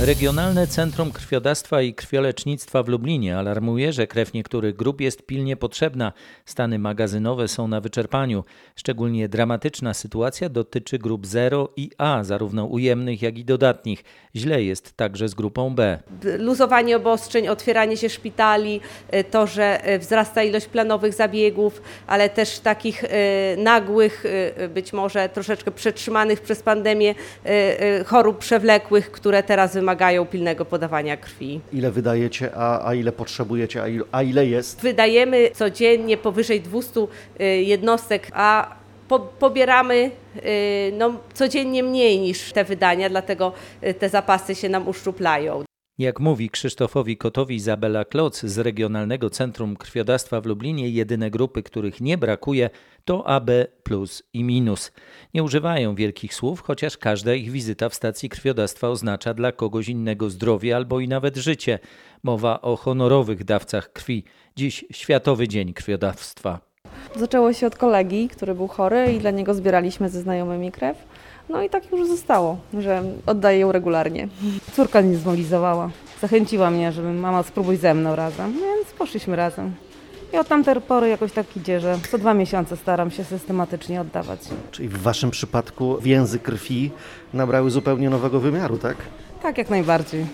Regionalne 0.00 0.66
Centrum 0.66 1.12
Krwiodawstwa 1.12 1.82
i 1.82 1.94
Krwiolecznictwa 1.94 2.82
w 2.82 2.88
Lublinie 2.88 3.38
alarmuje, 3.38 3.92
że 3.92 4.06
krew 4.06 4.32
niektórych 4.32 4.76
grup 4.76 5.00
jest 5.00 5.26
pilnie 5.26 5.56
potrzebna. 5.56 6.12
Stany 6.46 6.78
magazynowe 6.78 7.48
są 7.48 7.68
na 7.68 7.80
wyczerpaniu. 7.80 8.44
Szczególnie 8.76 9.28
dramatyczna 9.28 9.94
sytuacja 9.94 10.48
dotyczy 10.48 10.98
grup 10.98 11.26
0 11.26 11.68
i 11.76 11.90
A, 11.98 12.24
zarówno 12.24 12.64
ujemnych, 12.64 13.22
jak 13.22 13.38
i 13.38 13.44
dodatnich. 13.44 14.04
Źle 14.36 14.62
jest 14.62 14.96
także 14.96 15.28
z 15.28 15.34
grupą 15.34 15.74
B. 15.74 15.98
Luzowanie 16.38 16.96
obostrzeń, 16.96 17.48
otwieranie 17.48 17.96
się 17.96 18.08
szpitali, 18.08 18.80
y, 19.14 19.24
to, 19.24 19.46
że 19.46 19.94
y, 19.94 19.98
wzrasta 19.98 20.42
ilość 20.42 20.66
planowych 20.66 21.14
zabiegów, 21.14 21.82
ale 22.06 22.28
też 22.30 22.58
takich 22.58 23.04
y, 23.04 23.08
nagłych, 23.56 24.24
być 24.74 24.92
może 24.92 25.28
troszeczkę 25.28 25.70
przetrzymanych 25.70 26.40
przez 26.40 26.62
pandemię 26.62 27.14
chorób 28.06 28.38
przewlekłych, 28.38 29.10
które 29.10 29.42
teraz 29.42 29.74
wymagają 29.74 29.87
wymagają 29.88 30.26
pilnego 30.26 30.64
podawania 30.64 31.16
krwi. 31.16 31.60
Ile 31.72 31.90
wydajecie, 31.90 32.50
a, 32.54 32.88
a 32.88 32.94
ile 32.94 33.12
potrzebujecie, 33.12 33.82
a 33.82 33.88
ile, 33.88 34.04
a 34.12 34.22
ile 34.22 34.46
jest? 34.46 34.80
Wydajemy 34.80 35.50
codziennie 35.54 36.16
powyżej 36.16 36.60
200 36.60 37.00
y, 37.00 37.44
jednostek, 37.44 38.28
a 38.32 38.76
po, 39.08 39.18
pobieramy 39.18 40.10
y, 40.36 40.92
no, 40.98 41.12
codziennie 41.34 41.82
mniej 41.82 42.20
niż 42.20 42.52
te 42.52 42.64
wydania, 42.64 43.08
dlatego 43.08 43.52
y, 43.84 43.94
te 43.94 44.08
zapasy 44.08 44.54
się 44.54 44.68
nam 44.68 44.88
uszczuplają. 44.88 45.67
Jak 45.98 46.20
mówi 46.20 46.50
Krzysztofowi 46.50 47.16
Kotowi 47.16 47.54
Izabela 47.54 48.04
Kloc 48.04 48.40
z 48.40 48.58
Regionalnego 48.58 49.30
Centrum 49.30 49.76
Krwiodawstwa 49.76 50.40
w 50.40 50.46
Lublinie, 50.46 50.90
jedyne 50.90 51.30
grupy, 51.30 51.62
których 51.62 52.00
nie 52.00 52.18
brakuje, 52.18 52.70
to 53.04 53.26
AB 53.26 53.50
plus 53.82 54.22
i 54.32 54.44
minus. 54.44 54.92
Nie 55.34 55.42
używają 55.42 55.94
wielkich 55.94 56.34
słów, 56.34 56.60
chociaż 56.60 56.96
każda 56.96 57.34
ich 57.34 57.50
wizyta 57.50 57.88
w 57.88 57.94
stacji 57.94 58.28
krwiodawstwa 58.28 58.88
oznacza 58.88 59.34
dla 59.34 59.52
kogoś 59.52 59.88
innego 59.88 60.30
zdrowie 60.30 60.76
albo 60.76 61.00
i 61.00 61.08
nawet 61.08 61.36
życie. 61.36 61.78
Mowa 62.22 62.60
o 62.60 62.76
honorowych 62.76 63.44
dawcach 63.44 63.92
krwi. 63.92 64.24
Dziś 64.56 64.84
Światowy 64.90 65.48
Dzień 65.48 65.72
Krwiodawstwa. 65.72 66.60
Zaczęło 67.16 67.52
się 67.52 67.66
od 67.66 67.76
kolegi, 67.76 68.28
który 68.28 68.54
był 68.54 68.68
chory 68.68 69.12
i 69.12 69.18
dla 69.18 69.30
niego 69.30 69.54
zbieraliśmy 69.54 70.08
ze 70.08 70.20
znajomymi 70.20 70.72
krew. 70.72 70.96
No 71.48 71.62
i 71.62 71.70
tak 71.70 71.92
już 71.92 72.08
zostało, 72.08 72.56
że 72.78 73.02
oddaję 73.26 73.58
ją 73.58 73.72
regularnie. 73.72 74.28
Córka 74.72 75.02
mnie 75.02 75.16
zmobilizowała. 75.16 75.90
Zachęciła 76.20 76.70
mnie, 76.70 76.92
żeby 76.92 77.12
mama 77.12 77.42
spróbuj 77.42 77.76
ze 77.76 77.94
mną 77.94 78.16
razem, 78.16 78.52
więc 78.52 78.88
poszliśmy 78.98 79.36
razem. 79.36 79.74
I 80.32 80.36
od 80.36 80.48
tamtej 80.48 80.80
pory 80.80 81.08
jakoś 81.08 81.32
tak 81.32 81.56
idzie, 81.56 81.80
że 81.80 81.98
co 82.10 82.18
dwa 82.18 82.34
miesiące 82.34 82.76
staram 82.76 83.10
się 83.10 83.24
systematycznie 83.24 84.00
oddawać. 84.00 84.40
Czyli 84.70 84.88
w 84.88 85.02
Waszym 85.02 85.30
przypadku 85.30 85.98
więzy 86.00 86.38
krwi 86.38 86.90
nabrały 87.34 87.70
zupełnie 87.70 88.10
nowego 88.10 88.40
wymiaru, 88.40 88.78
tak? 88.78 88.96
Tak, 89.42 89.58
jak 89.58 89.70
najbardziej. 89.70 90.26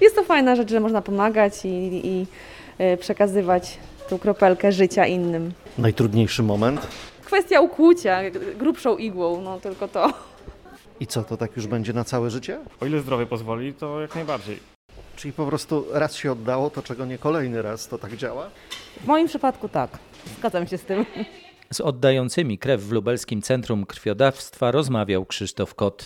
Jest 0.00 0.16
to 0.16 0.24
fajna 0.24 0.56
rzecz, 0.56 0.70
że 0.70 0.80
można 0.80 1.02
pomagać 1.02 1.64
i, 1.64 2.06
i 2.06 2.26
e, 2.78 2.96
przekazywać 2.96 3.78
tą 4.08 4.18
kropelkę 4.18 4.72
życia 4.72 5.06
innym. 5.06 5.52
Najtrudniejszy 5.78 6.42
moment? 6.42 6.86
Kwestia 7.24 7.60
ukłucia, 7.60 8.18
grubszą 8.58 8.96
igłą, 8.96 9.40
no 9.40 9.60
tylko 9.60 9.88
to. 9.88 10.12
I 11.00 11.06
co, 11.06 11.24
to 11.24 11.36
tak 11.36 11.56
już 11.56 11.66
będzie 11.66 11.92
na 11.92 12.04
całe 12.04 12.30
życie? 12.30 12.60
O 12.80 12.86
ile 12.86 13.00
zdrowie 13.00 13.26
pozwoli, 13.26 13.74
to 13.74 14.00
jak 14.00 14.14
najbardziej. 14.14 14.58
Czyli 15.16 15.32
po 15.32 15.46
prostu 15.46 15.86
raz 15.92 16.16
się 16.16 16.32
oddało, 16.32 16.70
to 16.70 16.82
czego 16.82 17.06
nie 17.06 17.18
kolejny 17.18 17.62
raz, 17.62 17.88
to 17.88 17.98
tak 17.98 18.16
działa? 18.16 18.50
W 19.00 19.06
moim 19.06 19.26
przypadku 19.26 19.68
tak, 19.68 19.98
zgadzam 20.38 20.66
się 20.66 20.78
z 20.78 20.82
tym. 20.82 21.06
Z 21.72 21.80
oddającymi 21.80 22.58
krew 22.58 22.82
w 22.82 22.92
Lubelskim 22.92 23.42
Centrum 23.42 23.86
Krwiodawstwa 23.86 24.70
rozmawiał 24.70 25.26
Krzysztof 25.26 25.74
Kot. 25.74 26.04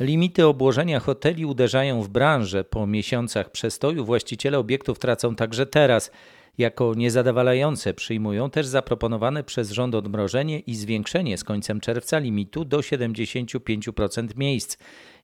Limity 0.00 0.46
obłożenia 0.46 1.00
hoteli 1.00 1.46
uderzają 1.46 2.02
w 2.02 2.08
branżę. 2.08 2.64
Po 2.64 2.86
miesiącach 2.86 3.50
przestoju 3.50 4.04
właściciele 4.04 4.58
obiektów 4.58 4.98
tracą 4.98 5.36
także 5.36 5.66
teraz. 5.66 6.10
Jako 6.58 6.94
niezadowalające 6.96 7.94
przyjmują 7.94 8.50
też 8.50 8.66
zaproponowane 8.66 9.44
przez 9.44 9.70
rząd 9.70 9.94
odmrożenie 9.94 10.58
i 10.58 10.74
zwiększenie 10.74 11.38
z 11.38 11.44
końcem 11.44 11.80
czerwca 11.80 12.18
limitu 12.18 12.64
do 12.64 12.78
75% 12.78 14.36
miejsc. 14.36 14.76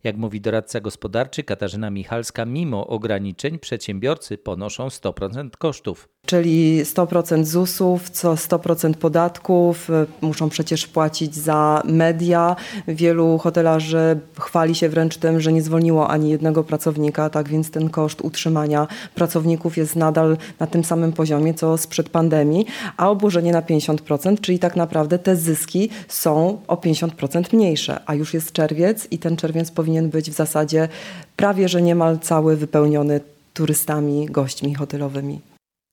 Jak 0.04 0.16
mówi 0.16 0.40
doradca 0.40 0.80
gospodarczy 0.80 1.42
Katarzyna 1.42 1.90
Michalska, 1.90 2.44
mimo 2.44 2.86
ograniczeń 2.86 3.58
przedsiębiorcy 3.58 4.38
ponoszą 4.38 4.88
100% 4.88 5.50
kosztów. 5.58 6.08
Czyli 6.26 6.84
100% 6.84 7.44
ZUS-ów, 7.44 8.10
co 8.10 8.34
100% 8.34 8.94
podatków, 8.94 9.88
muszą 10.20 10.48
przecież 10.48 10.86
płacić 10.86 11.34
za 11.34 11.82
media. 11.84 12.56
Wielu 12.88 13.38
hotelarzy 13.38 14.18
chwali 14.40 14.74
się 14.74 14.88
wręcz 14.88 15.16
tym, 15.16 15.40
że 15.40 15.52
nie 15.52 15.62
zwolniło 15.62 16.08
ani 16.08 16.30
jednego 16.30 16.64
pracownika, 16.64 17.30
tak 17.30 17.48
więc 17.48 17.70
ten 17.70 17.90
koszt 17.90 18.20
utrzymania 18.20 18.86
pracowników 19.14 19.76
jest 19.76 19.96
nadal 19.96 20.36
na 20.60 20.66
tym 20.66 20.84
samym 20.84 21.12
poziomie, 21.12 21.54
co 21.54 21.78
sprzed 21.78 22.08
pandemii, 22.08 22.66
a 22.96 23.10
obłożenie 23.10 23.52
na 23.52 23.62
50%, 23.62 24.40
czyli 24.40 24.58
tak 24.58 24.76
naprawdę 24.76 25.18
te 25.18 25.36
zyski 25.36 25.90
są 26.08 26.58
o 26.68 26.74
50% 26.74 27.54
mniejsze, 27.56 28.00
a 28.06 28.14
już 28.14 28.34
jest 28.34 28.52
czerwiec 28.52 29.08
i 29.10 29.18
ten 29.18 29.36
czerwiec 29.36 29.70
powinien 29.70 29.93
być 30.02 30.30
w 30.30 30.34
zasadzie 30.34 30.88
prawie, 31.36 31.68
że 31.68 31.82
niemal 31.82 32.18
cały 32.18 32.56
wypełniony 32.56 33.20
turystami, 33.54 34.26
gośćmi 34.26 34.74
hotelowymi. 34.74 35.40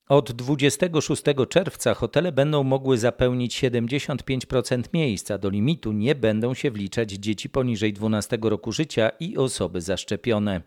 Od 0.09 0.31
26 0.31 1.23
czerwca 1.49 1.93
hotele 1.93 2.31
będą 2.31 2.63
mogły 2.63 2.97
zapełnić 2.97 3.63
75% 3.63 4.83
miejsc, 4.93 5.31
a 5.31 5.37
do 5.37 5.49
limitu 5.49 5.91
nie 5.91 6.15
będą 6.15 6.53
się 6.53 6.71
wliczać 6.71 7.11
dzieci 7.11 7.49
poniżej 7.49 7.93
12 7.93 8.37
roku 8.41 8.71
życia 8.71 9.11
i 9.19 9.37
osoby 9.37 9.81
zaszczepione. 9.81 10.61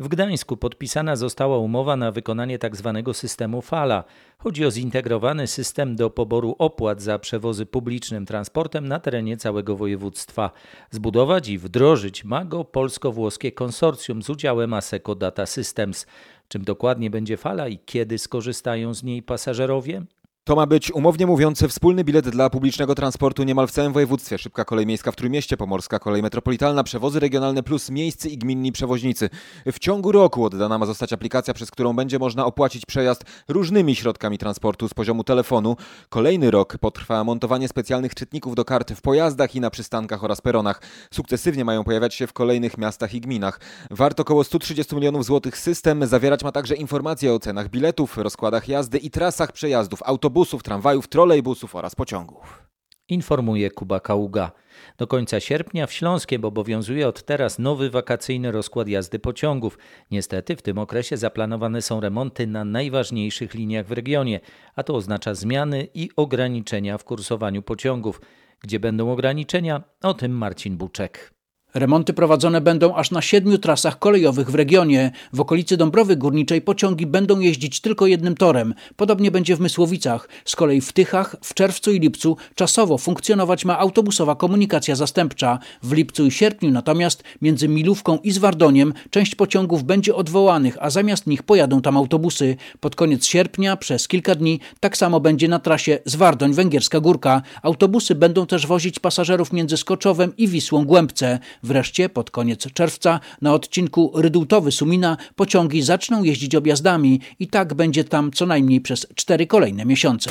W 0.00 0.08
Gdańsku 0.08 0.56
podpisana 0.56 1.16
została 1.16 1.58
umowa 1.58 1.96
na 1.96 2.12
wykonanie 2.12 2.58
tzw. 2.58 3.02
Tak 3.04 3.16
systemu 3.16 3.62
Fala. 3.62 4.04
Chodzi 4.38 4.66
o 4.66 4.70
zintegrowany 4.70 5.46
system 5.46 5.96
do 5.96 6.10
poboru 6.10 6.56
opłat 6.58 7.02
za 7.02 7.18
przewozy 7.18 7.66
publicznym 7.66 8.26
transportem 8.26 8.88
na 8.88 9.00
terenie 9.00 9.36
całego 9.36 9.76
województwa. 9.76 10.50
Zbudować 10.90 11.48
i 11.48 11.58
wdrożyć 11.58 12.24
ma 12.24 12.44
go 12.44 12.64
polsko-włoskie 12.64 13.52
konsorcjum 13.52 14.22
z 14.22 14.30
udziałem 14.30 14.74
Aseco 14.74 15.14
Data 15.14 15.46
Systems. 15.46 16.06
Czym 16.48 16.64
dokładnie 16.64 17.10
będzie 17.10 17.36
fala 17.36 17.68
i 17.68 17.78
kiedy 17.78 18.18
skorzystają 18.18 18.94
z 18.94 19.02
niej 19.02 19.22
pasażerowie? 19.22 20.02
To 20.50 20.56
ma 20.56 20.66
być 20.66 20.92
umownie 20.92 21.26
mówiący 21.26 21.68
wspólny 21.68 22.04
bilet 22.04 22.28
dla 22.28 22.50
publicznego 22.50 22.94
transportu 22.94 23.42
niemal 23.42 23.66
w 23.66 23.70
całym 23.70 23.92
województwie. 23.92 24.38
Szybka 24.38 24.64
kolej 24.64 24.86
miejska 24.86 25.12
w 25.12 25.16
Trójmieście, 25.16 25.56
pomorska 25.56 25.98
kolej 25.98 26.22
metropolitalna, 26.22 26.84
przewozy 26.84 27.20
regionalne 27.20 27.62
plus 27.62 27.90
miejscy 27.90 28.28
i 28.28 28.38
gminni 28.38 28.72
przewoźnicy. 28.72 29.30
W 29.72 29.78
ciągu 29.78 30.12
roku 30.12 30.44
oddana 30.44 30.78
ma 30.78 30.86
zostać 30.86 31.12
aplikacja, 31.12 31.54
przez 31.54 31.70
którą 31.70 31.96
będzie 31.96 32.18
można 32.18 32.46
opłacić 32.46 32.86
przejazd 32.86 33.24
różnymi 33.48 33.96
środkami 33.96 34.38
transportu 34.38 34.88
z 34.88 34.94
poziomu 34.94 35.24
telefonu. 35.24 35.76
Kolejny 36.08 36.50
rok 36.50 36.78
potrwa 36.78 37.24
montowanie 37.24 37.68
specjalnych 37.68 38.14
czytników 38.14 38.54
do 38.54 38.64
kart 38.64 38.92
w 38.92 39.00
pojazdach 39.00 39.54
i 39.54 39.60
na 39.60 39.70
przystankach 39.70 40.24
oraz 40.24 40.40
peronach. 40.40 40.82
Sukcesywnie 41.10 41.64
mają 41.64 41.84
pojawiać 41.84 42.14
się 42.14 42.26
w 42.26 42.32
kolejnych 42.32 42.78
miastach 42.78 43.14
i 43.14 43.20
gminach. 43.20 43.60
Wart 43.90 44.20
około 44.20 44.44
130 44.44 44.94
milionów 44.94 45.24
złotych 45.24 45.58
system 45.58 46.06
zawierać 46.06 46.44
ma 46.44 46.52
także 46.52 46.74
informacje 46.74 47.32
o 47.32 47.38
cenach 47.38 47.68
biletów, 47.68 48.18
rozkładach 48.18 48.68
jazdy 48.68 48.98
i 48.98 49.10
trasach 49.10 49.52
przejazdów 49.52 50.02
autobusów 50.02 50.39
autobusów, 50.40 50.62
tramwajów, 50.62 51.08
trolejbusów 51.08 51.74
oraz 51.74 51.94
pociągów. 51.94 52.66
Informuje 53.08 53.70
Kuba 53.70 54.00
Kaługa. 54.00 54.52
Do 54.98 55.06
końca 55.06 55.40
sierpnia 55.40 55.86
w 55.86 55.92
Śląskiem 55.92 56.44
obowiązuje 56.44 57.08
od 57.08 57.22
teraz 57.22 57.58
nowy 57.58 57.90
wakacyjny 57.90 58.52
rozkład 58.52 58.88
jazdy 58.88 59.18
pociągów. 59.18 59.78
Niestety 60.10 60.56
w 60.56 60.62
tym 60.62 60.78
okresie 60.78 61.16
zaplanowane 61.16 61.82
są 61.82 62.00
remonty 62.00 62.46
na 62.46 62.64
najważniejszych 62.64 63.54
liniach 63.54 63.86
w 63.86 63.92
regionie, 63.92 64.40
a 64.74 64.82
to 64.82 64.94
oznacza 64.94 65.34
zmiany 65.34 65.88
i 65.94 66.10
ograniczenia 66.16 66.98
w 66.98 67.04
kursowaniu 67.04 67.62
pociągów. 67.62 68.20
Gdzie 68.60 68.80
będą 68.80 69.12
ograniczenia? 69.12 69.82
O 70.02 70.14
tym 70.14 70.32
Marcin 70.32 70.76
Buczek. 70.76 71.39
Remonty 71.74 72.12
prowadzone 72.12 72.60
będą 72.60 72.94
aż 72.94 73.10
na 73.10 73.22
siedmiu 73.22 73.58
trasach 73.58 73.98
kolejowych 73.98 74.50
w 74.50 74.54
regionie. 74.54 75.10
W 75.32 75.40
okolicy 75.40 75.76
Dąbrowy 75.76 76.16
Górniczej 76.16 76.62
pociągi 76.62 77.06
będą 77.06 77.40
jeździć 77.40 77.80
tylko 77.80 78.06
jednym 78.06 78.34
torem. 78.34 78.74
Podobnie 78.96 79.30
będzie 79.30 79.56
w 79.56 79.60
Mysłowicach. 79.60 80.28
Z 80.44 80.56
kolei 80.56 80.80
w 80.80 80.92
Tychach 80.92 81.36
w 81.42 81.54
czerwcu 81.54 81.92
i 81.92 82.00
lipcu 82.00 82.36
czasowo 82.54 82.98
funkcjonować 82.98 83.64
ma 83.64 83.78
autobusowa 83.78 84.34
komunikacja 84.34 84.96
zastępcza. 84.96 85.58
W 85.82 85.92
lipcu 85.92 86.26
i 86.26 86.30
sierpniu 86.30 86.70
natomiast 86.70 87.22
między 87.42 87.68
Milówką 87.68 88.18
i 88.18 88.32
Zwardoniem 88.32 88.94
część 89.10 89.34
pociągów 89.34 89.84
będzie 89.84 90.14
odwołanych, 90.14 90.76
a 90.80 90.90
zamiast 90.90 91.26
nich 91.26 91.42
pojadą 91.42 91.82
tam 91.82 91.96
autobusy. 91.96 92.56
Pod 92.80 92.96
koniec 92.96 93.26
sierpnia 93.26 93.76
przez 93.76 94.08
kilka 94.08 94.34
dni 94.34 94.60
tak 94.80 94.96
samo 94.96 95.20
będzie 95.20 95.48
na 95.48 95.58
trasie 95.58 95.98
Zwardoń-Węgierska 96.04 97.00
Górka. 97.00 97.42
Autobusy 97.62 98.14
będą 98.14 98.46
też 98.46 98.66
wozić 98.66 98.98
pasażerów 98.98 99.52
między 99.52 99.76
Skoczowem 99.76 100.36
i 100.36 100.48
Wisłą 100.48 100.84
Głębce. 100.84 101.38
Wreszcie 101.62 102.08
pod 102.08 102.30
koniec 102.30 102.72
czerwca 102.72 103.20
na 103.42 103.54
odcinku 103.54 104.12
Rydultowy-Sumina 104.14 105.16
pociągi 105.36 105.82
zaczną 105.82 106.22
jeździć 106.22 106.54
objazdami 106.54 107.20
i 107.38 107.48
tak 107.48 107.74
będzie 107.74 108.04
tam 108.04 108.32
co 108.32 108.46
najmniej 108.46 108.80
przez 108.80 109.06
cztery 109.14 109.46
kolejne 109.46 109.84
miesiące. 109.84 110.30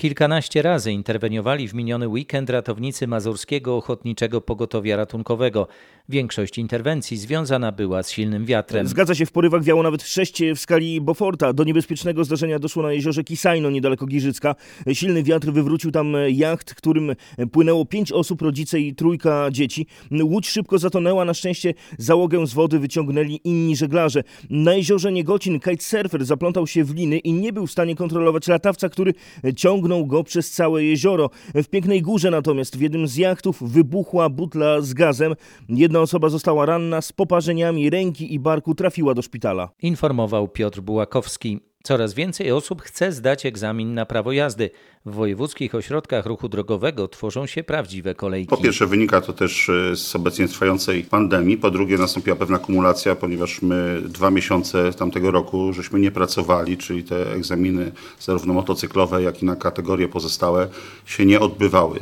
Kilkanaście 0.00 0.62
razy 0.62 0.92
interweniowali 0.92 1.68
w 1.68 1.74
miniony 1.74 2.08
weekend 2.08 2.50
ratownicy 2.50 3.06
Mazurskiego 3.06 3.76
Ochotniczego 3.76 4.40
Pogotowia 4.40 4.96
Ratunkowego. 4.96 5.68
Większość 6.08 6.58
interwencji 6.58 7.16
związana 7.16 7.72
była 7.72 8.02
z 8.02 8.10
silnym 8.10 8.46
wiatrem. 8.46 8.86
Zgadza 8.86 9.14
się, 9.14 9.26
w 9.26 9.32
porywach 9.32 9.62
wiało 9.62 9.82
nawet 9.82 10.02
sześć 10.02 10.42
w 10.56 10.58
skali 10.58 11.00
Boforta. 11.00 11.52
Do 11.52 11.64
niebezpiecznego 11.64 12.24
zdarzenia 12.24 12.58
doszło 12.58 12.82
na 12.82 12.92
jeziorze 12.92 13.24
Kisajno, 13.24 13.70
niedaleko 13.70 14.06
Giżycka. 14.06 14.54
Silny 14.92 15.22
wiatr 15.22 15.52
wywrócił 15.52 15.90
tam 15.90 16.16
jacht, 16.28 16.74
którym 16.74 17.12
płynęło 17.52 17.84
pięć 17.84 18.12
osób, 18.12 18.42
rodzice 18.42 18.80
i 18.80 18.94
trójka 18.94 19.48
dzieci. 19.50 19.86
Łódź 20.22 20.48
szybko 20.48 20.78
zatonęła, 20.78 21.24
na 21.24 21.34
szczęście 21.34 21.74
załogę 21.98 22.46
z 22.46 22.54
wody 22.54 22.78
wyciągnęli 22.78 23.40
inni 23.44 23.76
żeglarze. 23.76 24.22
Na 24.50 24.74
jeziorze 24.74 25.12
Niegocin 25.12 25.60
kitesurfer 25.60 26.24
zaplątał 26.24 26.66
się 26.66 26.84
w 26.84 26.94
liny 26.94 27.18
i 27.18 27.32
nie 27.32 27.52
był 27.52 27.66
w 27.66 27.70
stanie 27.70 27.96
kontrolować 27.96 28.48
latawca, 28.48 28.88
który 28.88 29.14
ciągnął 29.56 29.89
go 29.98 30.24
przez 30.24 30.50
całe 30.50 30.84
jezioro. 30.84 31.30
W 31.54 31.68
Pięknej 31.68 32.02
Górze 32.02 32.30
natomiast 32.30 32.76
w 32.76 32.80
jednym 32.80 33.08
z 33.08 33.16
jachtów 33.16 33.72
wybuchła 33.72 34.28
butla 34.28 34.80
z 34.80 34.94
gazem. 34.94 35.34
Jedna 35.68 36.00
osoba 36.00 36.28
została 36.28 36.66
ranna 36.66 37.00
z 37.00 37.12
poparzeniami 37.12 37.90
ręki 37.90 38.34
i 38.34 38.38
barku 38.38 38.74
trafiła 38.74 39.14
do 39.14 39.22
szpitala. 39.22 39.70
Informował 39.82 40.48
Piotr 40.48 40.80
Bułakowski. 40.80 41.60
Coraz 41.82 42.14
więcej 42.14 42.52
osób 42.52 42.82
chce 42.82 43.12
zdać 43.12 43.46
egzamin 43.46 43.94
na 43.94 44.06
prawo 44.06 44.32
jazdy. 44.32 44.70
W 45.06 45.14
wojewódzkich 45.14 45.74
ośrodkach 45.74 46.26
ruchu 46.26 46.48
drogowego 46.48 47.08
tworzą 47.08 47.46
się 47.46 47.64
prawdziwe 47.64 48.14
kolejki. 48.14 48.48
Po 48.48 48.56
pierwsze 48.56 48.86
wynika 48.86 49.20
to 49.20 49.32
też 49.32 49.68
e, 49.68 49.96
z 49.96 50.16
obecnie 50.16 50.48
trwającej 50.48 51.04
pandemii, 51.04 51.56
po 51.56 51.70
drugie 51.70 51.98
nastąpiła 51.98 52.36
pewna 52.36 52.58
kumulacja, 52.58 53.16
ponieważ 53.16 53.62
my 53.62 54.02
dwa 54.04 54.30
miesiące 54.30 54.92
tamtego 54.92 55.30
roku 55.30 55.72
żeśmy 55.72 56.00
nie 56.00 56.10
pracowali, 56.10 56.76
czyli 56.76 57.04
te 57.04 57.32
egzaminy 57.32 57.92
zarówno 58.20 58.54
motocyklowe, 58.54 59.22
jak 59.22 59.42
i 59.42 59.46
na 59.46 59.56
kategorie 59.56 60.08
pozostałe 60.08 60.68
się 61.06 61.26
nie 61.26 61.40
odbywały. 61.40 62.00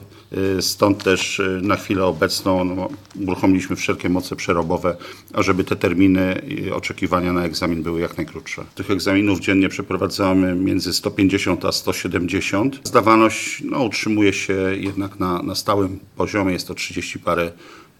E, 0.58 0.62
stąd 0.62 1.04
też 1.04 1.40
e, 1.40 1.60
na 1.62 1.76
chwilę 1.76 2.04
obecną 2.04 2.64
no, 2.64 2.88
uruchomiliśmy 3.26 3.76
wszelkie 3.76 4.08
moce 4.08 4.36
przerobowe, 4.36 4.96
ażeby 5.34 5.64
te 5.64 5.76
terminy 5.76 6.42
oczekiwania 6.74 7.32
na 7.32 7.44
egzamin 7.44 7.82
były 7.82 8.00
jak 8.00 8.16
najkrótsze. 8.16 8.64
Tych 8.74 8.90
egzaminów 8.90 9.40
dziennie 9.40 9.68
przeprowadzamy 9.68 10.54
między 10.54 10.92
150 10.92 11.64
a 11.64 11.72
170. 11.72 12.87
Zdawalność 12.88 13.62
no, 13.64 13.84
utrzymuje 13.84 14.32
się 14.32 14.54
jednak 14.76 15.20
na, 15.20 15.42
na 15.42 15.54
stałym 15.54 16.00
poziomie, 16.16 16.52
jest 16.52 16.68
to 16.68 16.74
30 16.74 17.18
parę 17.18 17.52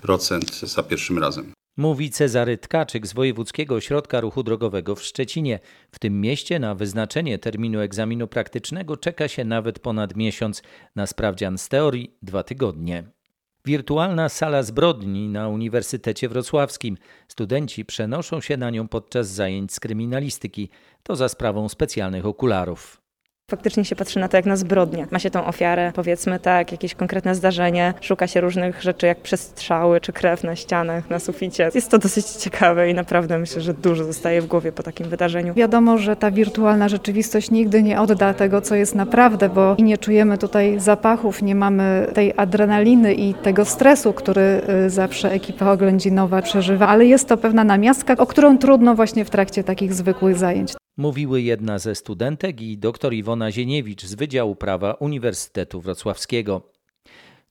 procent 0.02 0.60
za 0.60 0.82
pierwszym 0.82 1.18
razem. 1.18 1.52
Mówi 1.76 2.10
Cezary 2.10 2.58
Tkaczyk 2.58 3.06
z 3.06 3.12
Wojewódzkiego 3.12 3.74
Ośrodka 3.74 4.20
Ruchu 4.20 4.42
Drogowego 4.42 4.96
w 4.96 5.02
Szczecinie. 5.02 5.60
W 5.92 5.98
tym 5.98 6.20
mieście 6.20 6.58
na 6.58 6.74
wyznaczenie 6.74 7.38
terminu 7.38 7.80
egzaminu 7.80 8.28
praktycznego 8.28 8.96
czeka 8.96 9.28
się 9.28 9.44
nawet 9.44 9.78
ponad 9.78 10.16
miesiąc, 10.16 10.62
na 10.96 11.06
sprawdzian 11.06 11.58
z 11.58 11.68
teorii 11.68 12.16
dwa 12.22 12.42
tygodnie. 12.42 13.04
Wirtualna 13.64 14.28
sala 14.28 14.62
zbrodni 14.62 15.28
na 15.28 15.48
Uniwersytecie 15.48 16.28
Wrocławskim. 16.28 16.96
Studenci 17.28 17.84
przenoszą 17.84 18.40
się 18.40 18.56
na 18.56 18.70
nią 18.70 18.88
podczas 18.88 19.28
zajęć 19.28 19.72
z 19.72 19.80
kryminalistyki. 19.80 20.70
To 21.02 21.16
za 21.16 21.28
sprawą 21.28 21.68
specjalnych 21.68 22.26
okularów. 22.26 23.07
Faktycznie 23.50 23.84
się 23.84 23.96
patrzy 23.96 24.20
na 24.20 24.28
to 24.28 24.36
jak 24.36 24.46
na 24.46 24.56
zbrodnię. 24.56 25.06
Ma 25.10 25.18
się 25.18 25.30
tą 25.30 25.46
ofiarę, 25.46 25.92
powiedzmy 25.94 26.38
tak, 26.40 26.72
jakieś 26.72 26.94
konkretne 26.94 27.34
zdarzenie, 27.34 27.94
szuka 28.00 28.26
się 28.26 28.40
różnych 28.40 28.82
rzeczy 28.82 29.06
jak 29.06 29.20
przestrzały 29.20 30.00
czy 30.00 30.12
krew 30.12 30.44
na 30.44 30.56
ścianach, 30.56 31.10
na 31.10 31.18
suficie. 31.18 31.70
Jest 31.74 31.90
to 31.90 31.98
dosyć 31.98 32.26
ciekawe 32.26 32.90
i 32.90 32.94
naprawdę 32.94 33.38
myślę, 33.38 33.62
że 33.62 33.74
dużo 33.74 34.04
zostaje 34.04 34.42
w 34.42 34.46
głowie 34.46 34.72
po 34.72 34.82
takim 34.82 35.08
wydarzeniu. 35.08 35.54
Wiadomo, 35.54 35.98
że 35.98 36.16
ta 36.16 36.30
wirtualna 36.30 36.88
rzeczywistość 36.88 37.50
nigdy 37.50 37.82
nie 37.82 38.00
odda 38.00 38.34
tego, 38.34 38.60
co 38.60 38.74
jest 38.74 38.94
naprawdę, 38.94 39.48
bo 39.48 39.74
i 39.78 39.82
nie 39.82 39.98
czujemy 39.98 40.38
tutaj 40.38 40.80
zapachów, 40.80 41.42
nie 41.42 41.54
mamy 41.54 42.06
tej 42.14 42.34
adrenaliny 42.36 43.14
i 43.14 43.34
tego 43.34 43.64
stresu, 43.64 44.12
który 44.12 44.60
y, 44.86 44.90
zawsze 44.90 45.32
ekipa 45.32 45.72
oględzinowa 45.72 46.42
przeżywa, 46.42 46.88
ale 46.88 47.06
jest 47.06 47.28
to 47.28 47.36
pewna 47.36 47.64
namiastka, 47.64 48.14
o 48.18 48.26
którą 48.26 48.58
trudno 48.58 48.94
właśnie 48.94 49.24
w 49.24 49.30
trakcie 49.30 49.64
takich 49.64 49.94
zwykłych 49.94 50.36
zajęć 50.36 50.72
mówiły 50.98 51.42
jedna 51.42 51.78
ze 51.78 51.94
studentek 51.94 52.60
i 52.60 52.78
dr 52.78 53.14
Iwona 53.14 53.52
Zieniewicz 53.52 54.04
z 54.04 54.14
Wydziału 54.14 54.56
Prawa 54.56 54.92
Uniwersytetu 54.92 55.80
Wrocławskiego. 55.80 56.62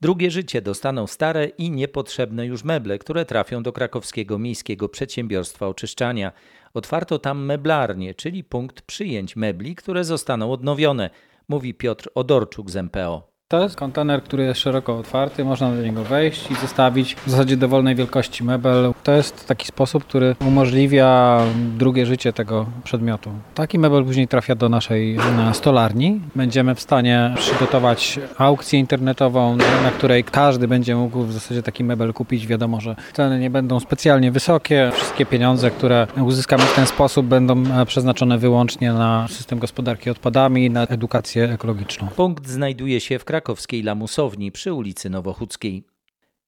Drugie 0.01 0.31
życie 0.31 0.61
dostaną 0.61 1.07
stare 1.07 1.45
i 1.45 1.71
niepotrzebne 1.71 2.45
już 2.45 2.63
meble, 2.63 2.99
które 2.99 3.25
trafią 3.25 3.63
do 3.63 3.73
krakowskiego 3.73 4.39
miejskiego 4.39 4.89
przedsiębiorstwa 4.89 5.67
oczyszczania. 5.67 6.31
Otwarto 6.73 7.19
tam 7.19 7.45
meblarnię, 7.45 8.13
czyli 8.13 8.43
punkt 8.43 8.81
przyjęć 8.81 9.35
mebli, 9.35 9.75
które 9.75 10.03
zostaną 10.03 10.51
odnowione, 10.51 11.09
mówi 11.49 11.73
Piotr 11.73 12.09
Odorczuk 12.15 12.69
z 12.69 12.75
MPO. 12.75 13.37
To 13.47 13.63
jest 13.63 13.75
kontener, 13.75 14.23
który 14.23 14.43
jest 14.43 14.59
szeroko 14.59 14.97
otwarty, 14.97 15.45
można 15.45 15.75
do 15.75 15.81
niego 15.81 16.03
wejść 16.03 16.51
i 16.51 16.55
zostawić 16.55 17.15
w 17.15 17.29
zasadzie 17.29 17.57
dowolnej 17.57 17.95
wielkości 17.95 18.43
mebel. 18.43 18.93
To 19.07 19.13
jest 19.13 19.47
taki 19.47 19.67
sposób, 19.67 20.03
który 20.03 20.35
umożliwia 20.47 21.39
drugie 21.77 22.05
życie 22.05 22.33
tego 22.33 22.65
przedmiotu. 22.83 23.29
Taki 23.55 23.79
mebel 23.79 24.05
później 24.05 24.27
trafia 24.27 24.55
do 24.55 24.69
naszej 24.69 25.17
stolarni. 25.53 26.21
Będziemy 26.35 26.75
w 26.75 26.81
stanie 26.81 27.33
przygotować 27.37 28.19
aukcję 28.37 28.79
internetową, 28.79 29.57
na 29.57 29.91
której 29.97 30.23
każdy 30.23 30.67
będzie 30.67 30.95
mógł 30.95 31.23
w 31.23 31.33
zasadzie 31.33 31.63
taki 31.63 31.83
mebel 31.83 32.13
kupić. 32.13 32.47
Wiadomo, 32.47 32.81
że 32.81 32.95
ceny 33.13 33.39
nie 33.39 33.49
będą 33.49 33.79
specjalnie 33.79 34.31
wysokie. 34.31 34.91
Wszystkie 34.93 35.25
pieniądze, 35.25 35.71
które 35.71 36.07
uzyskamy 36.21 36.63
w 36.63 36.75
ten 36.75 36.85
sposób 36.85 37.25
będą 37.25 37.63
przeznaczone 37.85 38.37
wyłącznie 38.37 38.93
na 38.93 39.27
system 39.29 39.59
gospodarki 39.59 40.09
odpadami, 40.09 40.69
na 40.69 40.87
edukację 40.87 41.51
ekologiczną. 41.53 42.07
Punkt 42.07 42.47
znajduje 42.47 42.99
się 42.99 43.19
w 43.19 43.25
krakowskiej 43.25 43.83
lamusowni 43.83 44.51
przy 44.51 44.73
ulicy 44.73 45.09
Nowochódzkiej. 45.09 45.96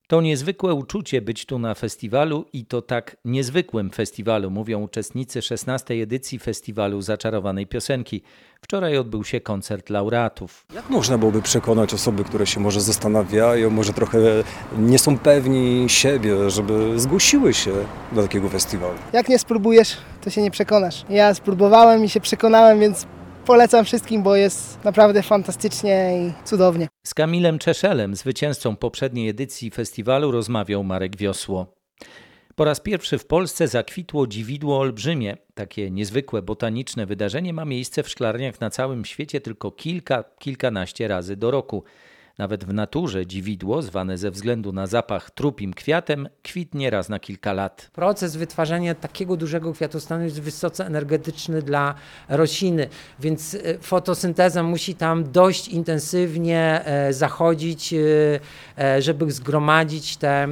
To 0.09 0.21
niezwykłe 0.21 0.73
uczucie 0.73 1.21
być 1.21 1.45
tu 1.45 1.59
na 1.59 1.75
festiwalu 1.75 2.45
i 2.53 2.65
to 2.65 2.81
tak 2.81 3.17
niezwykłym 3.25 3.89
festiwalu, 3.89 4.49
mówią 4.51 4.81
uczestnicy 4.81 5.41
16. 5.41 5.93
edycji 5.93 6.39
festiwalu 6.39 7.01
Zaczarowanej 7.01 7.67
Piosenki. 7.67 8.21
Wczoraj 8.61 8.97
odbył 8.97 9.23
się 9.23 9.41
koncert 9.41 9.89
laureatów. 9.89 10.65
Jak 10.75 10.89
można 10.89 11.17
byłoby 11.17 11.41
przekonać 11.41 11.93
osoby, 11.93 12.23
które 12.23 12.47
się 12.47 12.59
może 12.59 12.81
zastanawiają, 12.81 13.69
może 13.69 13.93
trochę 13.93 14.19
nie 14.77 14.99
są 14.99 15.17
pewni 15.17 15.85
siebie, 15.89 16.49
żeby 16.49 16.99
zgłosiły 16.99 17.53
się 17.53 17.71
do 18.11 18.21
takiego 18.21 18.49
festiwalu? 18.49 18.97
Jak 19.13 19.29
nie 19.29 19.39
spróbujesz, 19.39 19.97
to 20.21 20.29
się 20.29 20.41
nie 20.41 20.51
przekonasz. 20.51 21.05
Ja 21.09 21.33
spróbowałem 21.33 22.03
i 22.03 22.09
się 22.09 22.21
przekonałem, 22.21 22.79
więc 22.79 23.07
polecam 23.49 23.85
wszystkim, 23.85 24.23
bo 24.23 24.35
jest 24.35 24.83
naprawdę 24.83 25.23
fantastycznie 25.23 26.27
i 26.27 26.47
cudownie. 26.47 26.88
Z 27.03 27.13
Kamilem 27.13 27.59
Czeszelem, 27.59 28.15
zwycięzcą 28.15 28.75
poprzedniej 28.75 29.29
edycji 29.29 29.71
festiwalu, 29.71 30.31
rozmawiał 30.31 30.83
Marek 30.83 31.17
Wiosło. 31.17 31.73
Po 32.55 32.65
raz 32.65 32.79
pierwszy 32.79 33.17
w 33.17 33.25
Polsce 33.25 33.67
zakwitło 33.67 34.27
dziwidło 34.27 34.79
olbrzymie. 34.79 35.38
Takie 35.53 35.91
niezwykłe 35.91 36.41
botaniczne 36.41 37.05
wydarzenie 37.05 37.53
ma 37.53 37.65
miejsce 37.65 38.03
w 38.03 38.09
szklarniach 38.09 38.62
na 38.62 38.69
całym 38.69 39.05
świecie 39.05 39.41
tylko 39.41 39.71
kilka, 39.71 40.23
kilkanaście 40.39 41.07
razy 41.07 41.35
do 41.35 41.51
roku. 41.51 41.83
Nawet 42.39 42.65
w 42.65 42.73
naturze 42.73 43.25
dziwidło, 43.25 43.82
zwane 43.82 44.17
ze 44.17 44.32
względu 44.32 44.71
na 44.71 44.88
zapach 44.88 45.32
trupim 45.32 45.73
kwiatem, 45.73 46.30
kwitnie 46.43 46.89
raz 46.89 47.10
na 47.10 47.19
kilka 47.19 47.54
lat. 47.54 47.89
Proces 47.93 48.36
wytwarzania 48.36 48.95
takiego 48.95 49.38
dużego 49.38 49.73
kwiatostanu 49.73 50.23
jest 50.23 50.41
wysoce 50.41 50.86
energetyczny 50.86 51.62
dla 51.62 51.95
rośliny, 52.30 52.89
więc 53.19 53.56
e, 53.56 53.78
fotosynteza 53.82 54.63
musi 54.63 54.95
tam 54.95 55.32
dość 55.32 55.67
intensywnie 55.67 56.86
e, 56.86 57.13
zachodzić, 57.13 57.93
e, 58.78 59.02
żeby 59.02 59.32
zgromadzić 59.32 60.17
te 60.17 60.47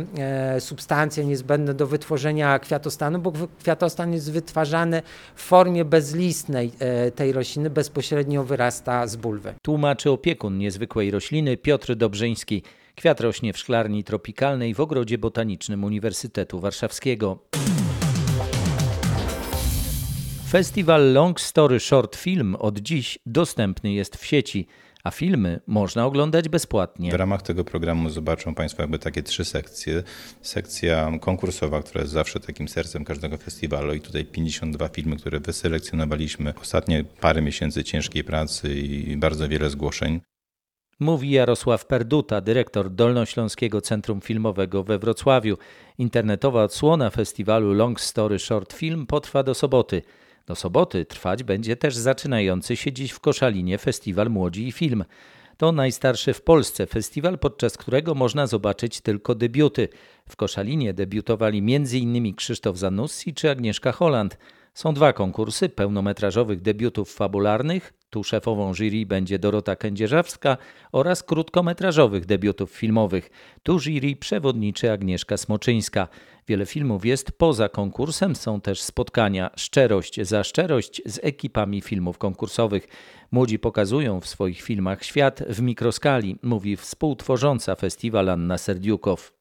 substancje 0.59 1.25
niezbędne 1.25 1.73
do 1.73 1.87
wytworzenia 1.87 2.59
kwiatostanu, 2.59 3.19
bo 3.19 3.33
kwiatostan 3.59 4.13
jest 4.13 4.31
wytwarzany 4.31 5.01
w 5.35 5.41
formie 5.41 5.85
bezlistnej 5.85 6.71
tej 7.15 7.31
rośliny, 7.31 7.69
bezpośrednio 7.69 8.43
wyrasta 8.43 9.07
z 9.07 9.15
bulwy. 9.15 9.53
Tłumaczy 9.61 10.11
opiekun 10.11 10.57
niezwykłej 10.57 11.11
rośliny 11.11 11.57
Piotr 11.57 11.76
Piotr 11.77 11.95
Dobrzyński. 11.95 12.63
Kwiat 12.95 13.21
rośnie 13.21 13.53
w 13.53 13.57
szklarni 13.57 14.03
tropikalnej 14.03 14.73
w 14.73 14.79
ogrodzie 14.79 15.17
botanicznym 15.17 15.83
Uniwersytetu 15.83 16.59
Warszawskiego. 16.59 17.39
Festiwal 20.49 21.13
Long 21.13 21.41
Story 21.41 21.79
Short 21.79 22.15
Film 22.15 22.55
od 22.55 22.79
dziś 22.79 23.19
dostępny 23.25 23.93
jest 23.93 24.15
w 24.15 24.25
sieci 24.25 24.67
a 25.03 25.11
filmy 25.11 25.59
można 25.67 26.05
oglądać 26.05 26.49
bezpłatnie. 26.49 27.11
W 27.11 27.13
ramach 27.13 27.41
tego 27.41 27.63
programu 27.63 28.09
zobaczą 28.09 28.55
Państwo 28.55 28.83
jakby 28.83 28.99
takie 28.99 29.23
trzy 29.23 29.45
sekcje. 29.45 30.03
Sekcja 30.41 31.11
konkursowa, 31.21 31.81
która 31.81 32.01
jest 32.01 32.13
zawsze 32.13 32.39
takim 32.39 32.67
sercem 32.67 33.05
każdego 33.05 33.37
festiwalu 33.37 33.93
i 33.93 34.01
tutaj 34.01 34.25
52 34.25 34.87
filmy, 34.87 35.15
które 35.15 35.39
wyselekcjonowaliśmy. 35.39 36.53
Ostatnie 36.61 37.03
parę 37.21 37.41
miesięcy 37.41 37.83
ciężkiej 37.83 38.23
pracy 38.23 38.75
i 38.75 39.17
bardzo 39.17 39.49
wiele 39.49 39.69
zgłoszeń. 39.69 40.21
Mówi 40.99 41.31
Jarosław 41.31 41.85
Perduta, 41.85 42.41
dyrektor 42.41 42.89
Dolnośląskiego 42.89 43.81
Centrum 43.81 44.21
Filmowego 44.21 44.83
we 44.83 44.99
Wrocławiu. 44.99 45.57
Internetowa 45.97 46.63
odsłona 46.63 47.09
festiwalu 47.09 47.73
Long 47.73 48.01
Story 48.01 48.39
Short 48.39 48.73
Film 48.73 49.05
potrwa 49.05 49.43
do 49.43 49.53
soboty. 49.53 50.01
Do 50.45 50.55
soboty 50.55 51.05
trwać 51.05 51.43
będzie 51.43 51.75
też 51.75 51.95
zaczynający 51.95 52.75
się 52.75 52.93
dziś 52.93 53.11
w 53.11 53.19
Koszalinie 53.19 53.77
Festiwal 53.77 54.29
Młodzi 54.29 54.67
i 54.67 54.71
Film. 54.71 55.05
To 55.57 55.71
najstarszy 55.71 56.33
w 56.33 56.41
Polsce 56.41 56.87
festiwal, 56.87 57.39
podczas 57.39 57.77
którego 57.77 58.15
można 58.15 58.47
zobaczyć 58.47 59.01
tylko 59.01 59.35
debiuty. 59.35 59.89
W 60.29 60.35
Koszalinie 60.35 60.93
debiutowali 60.93 61.57
m.in. 61.57 62.35
Krzysztof 62.35 62.77
Zanussi 62.77 63.33
czy 63.33 63.49
Agnieszka 63.49 63.91
Holland. 63.91 64.37
Są 64.73 64.93
dwa 64.93 65.13
konkursy 65.13 65.69
pełnometrażowych 65.69 66.61
debiutów 66.61 67.13
fabularnych, 67.13 67.93
tu 68.09 68.23
szefową 68.23 68.73
jury 68.73 69.05
będzie 69.05 69.39
Dorota 69.39 69.75
Kędzierzawska 69.75 70.57
oraz 70.91 71.23
krótkometrażowych 71.23 72.25
debiutów 72.25 72.71
filmowych. 72.71 73.29
Tu 73.63 73.79
jury 73.79 74.15
przewodniczy 74.15 74.91
Agnieszka 74.91 75.37
Smoczyńska. 75.37 76.07
Wiele 76.47 76.65
filmów 76.65 77.05
jest 77.05 77.31
poza 77.31 77.69
konkursem, 77.69 78.35
są 78.35 78.61
też 78.61 78.81
spotkania 78.81 79.49
Szczerość 79.55 80.21
za 80.21 80.43
szczerość 80.43 81.01
z 81.05 81.19
ekipami 81.23 81.81
filmów 81.81 82.17
konkursowych. 82.17 82.87
Młodzi 83.31 83.59
pokazują 83.59 84.21
w 84.21 84.27
swoich 84.27 84.61
filmach 84.61 85.03
świat 85.03 85.43
w 85.49 85.61
mikroskali, 85.61 86.39
mówi 86.43 86.77
współtworząca 86.77 87.75
festiwal 87.75 88.29
Anna 88.29 88.57
Serdiukow 88.57 89.36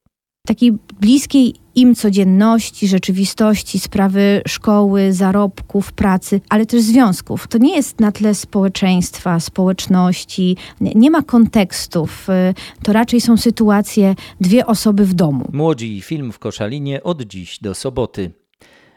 takiej 0.47 0.71
bliskiej 0.99 1.55
im 1.75 1.95
codzienności, 1.95 2.87
rzeczywistości, 2.87 3.79
sprawy 3.79 4.41
szkoły, 4.47 5.13
zarobków, 5.13 5.91
pracy, 5.91 6.41
ale 6.49 6.65
też 6.65 6.81
związków. 6.81 7.47
To 7.47 7.57
nie 7.57 7.75
jest 7.75 7.99
na 7.99 8.11
tle 8.11 8.35
społeczeństwa, 8.35 9.39
społeczności, 9.39 10.57
nie 10.81 11.11
ma 11.11 11.23
kontekstów. 11.23 12.27
To 12.83 12.93
raczej 12.93 13.21
są 13.21 13.37
sytuacje 13.37 14.15
dwie 14.41 14.65
osoby 14.65 15.05
w 15.05 15.13
domu. 15.13 15.49
Młodzi 15.53 16.01
film 16.01 16.31
w 16.31 16.39
Koszalinie 16.39 17.03
od 17.03 17.21
dziś 17.21 17.59
do 17.59 17.75
soboty. 17.75 18.31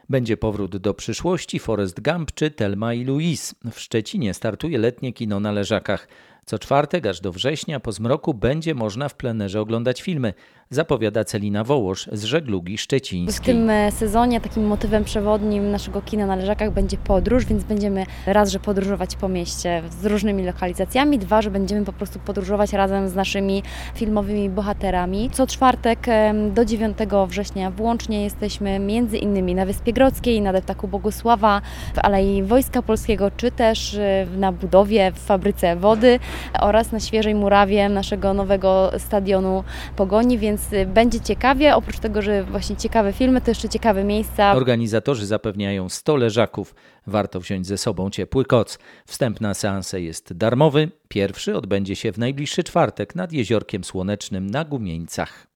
Będzie 0.08 0.36
powrót 0.36 0.76
do 0.76 0.94
przyszłości 0.94 1.58
Forest 1.58 2.00
Gump 2.00 2.32
czy 2.34 2.50
Telma 2.50 2.94
i 2.94 3.04
Louise. 3.04 3.54
W 3.72 3.80
Szczecinie 3.80 4.34
startuje 4.34 4.78
letnie 4.78 5.12
kino 5.12 5.40
na 5.40 5.52
Leżakach. 5.52 6.08
Co 6.46 6.58
czwartek 6.58 7.06
aż 7.06 7.20
do 7.20 7.32
września 7.32 7.80
po 7.80 7.92
zmroku 7.92 8.34
będzie 8.34 8.74
można 8.74 9.08
w 9.08 9.14
plenerze 9.14 9.60
oglądać 9.60 10.02
filmy, 10.02 10.34
zapowiada 10.72 11.24
Celina 11.24 11.64
Wołosz 11.64 12.08
z 12.12 12.24
żeglugi 12.24 12.78
szczecińskiej. 12.78 13.42
W 13.42 13.46
tym 13.46 13.70
e, 13.70 13.92
sezonie 13.92 14.40
takim 14.40 14.66
motywem 14.66 15.04
przewodnim 15.04 15.70
naszego 15.70 16.02
kina 16.02 16.26
na 16.26 16.36
Leżakach 16.36 16.72
będzie 16.72 16.96
podróż, 16.96 17.44
więc 17.44 17.64
będziemy 17.64 18.06
raz, 18.26 18.50
że 18.50 18.60
podróżować 18.60 19.16
po 19.16 19.28
mieście 19.28 19.82
z 20.00 20.06
różnymi 20.06 20.44
lokalizacjami, 20.44 21.18
dwa, 21.18 21.42
że 21.42 21.50
będziemy 21.50 21.84
po 21.84 21.92
prostu 21.92 22.18
podróżować 22.18 22.72
razem 22.72 23.08
z 23.08 23.14
naszymi 23.14 23.62
filmowymi 23.94 24.50
bohaterami. 24.50 25.30
Co 25.32 25.46
czwartek 25.46 26.06
do 26.54 26.64
9 26.64 26.98
września 27.28 27.70
włącznie 27.70 28.24
jesteśmy 28.24 28.78
między 28.78 29.18
innymi 29.18 29.54
na 29.54 29.66
Wyspie 29.66 29.92
Grodzkiej, 29.92 30.40
na 30.40 30.52
deptaku 30.52 30.88
Bogusława, 30.88 31.62
w 31.94 31.98
Alei 31.98 32.42
Wojska 32.42 32.82
Polskiego, 32.82 33.30
czy 33.36 33.50
też 33.50 33.94
e, 33.94 34.26
na 34.36 34.52
budowie 34.52 35.12
w 35.12 35.18
fabryce 35.18 35.76
wody 35.76 36.18
oraz 36.60 36.92
na 36.92 37.00
świeżej 37.00 37.34
murawie 37.34 37.88
naszego 37.88 38.34
nowego 38.34 38.92
stadionu 38.98 39.64
Pogoni, 39.96 40.38
więc 40.38 40.59
y, 40.72 40.86
będzie 40.86 41.20
ciekawie. 41.20 41.76
Oprócz 41.76 41.98
tego, 41.98 42.22
że 42.22 42.44
właśnie 42.44 42.76
ciekawe 42.76 43.12
filmy, 43.12 43.40
to 43.40 43.50
jeszcze 43.50 43.68
ciekawe 43.68 44.04
miejsca. 44.04 44.52
Organizatorzy 44.52 45.26
zapewniają 45.26 45.88
100 45.88 46.16
leżaków. 46.16 46.74
Warto 47.06 47.40
wziąć 47.40 47.66
ze 47.66 47.78
sobą 47.78 48.10
ciepły 48.10 48.44
koc. 48.44 48.78
Wstęp 49.06 49.40
na 49.40 49.54
seansę 49.54 50.00
jest 50.00 50.32
darmowy. 50.32 50.90
Pierwszy 51.08 51.56
odbędzie 51.56 51.96
się 51.96 52.12
w 52.12 52.18
najbliższy 52.18 52.64
czwartek 52.64 53.14
nad 53.14 53.32
Jeziorkiem 53.32 53.84
Słonecznym 53.84 54.50
na 54.50 54.64
Gumieńcach. 54.64 55.46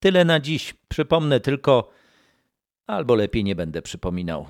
Tyle 0.00 0.24
na 0.24 0.40
dziś. 0.40 0.74
Przypomnę 0.88 1.40
tylko, 1.40 1.90
albo 2.86 3.14
lepiej 3.14 3.44
nie 3.44 3.54
będę 3.54 3.82
przypominał. 3.82 4.46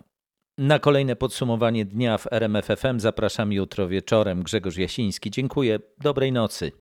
Na 0.59 0.79
kolejne 0.79 1.17
podsumowanie 1.17 1.85
dnia 1.85 2.19
w 2.19 2.27
RMFFM 2.33 3.01
zapraszam 3.01 3.53
jutro 3.53 3.89
wieczorem. 3.89 4.43
Grzegorz 4.43 4.77
Jasiński. 4.77 5.31
Dziękuję. 5.31 5.79
Dobrej 5.99 6.33
nocy. 6.33 6.73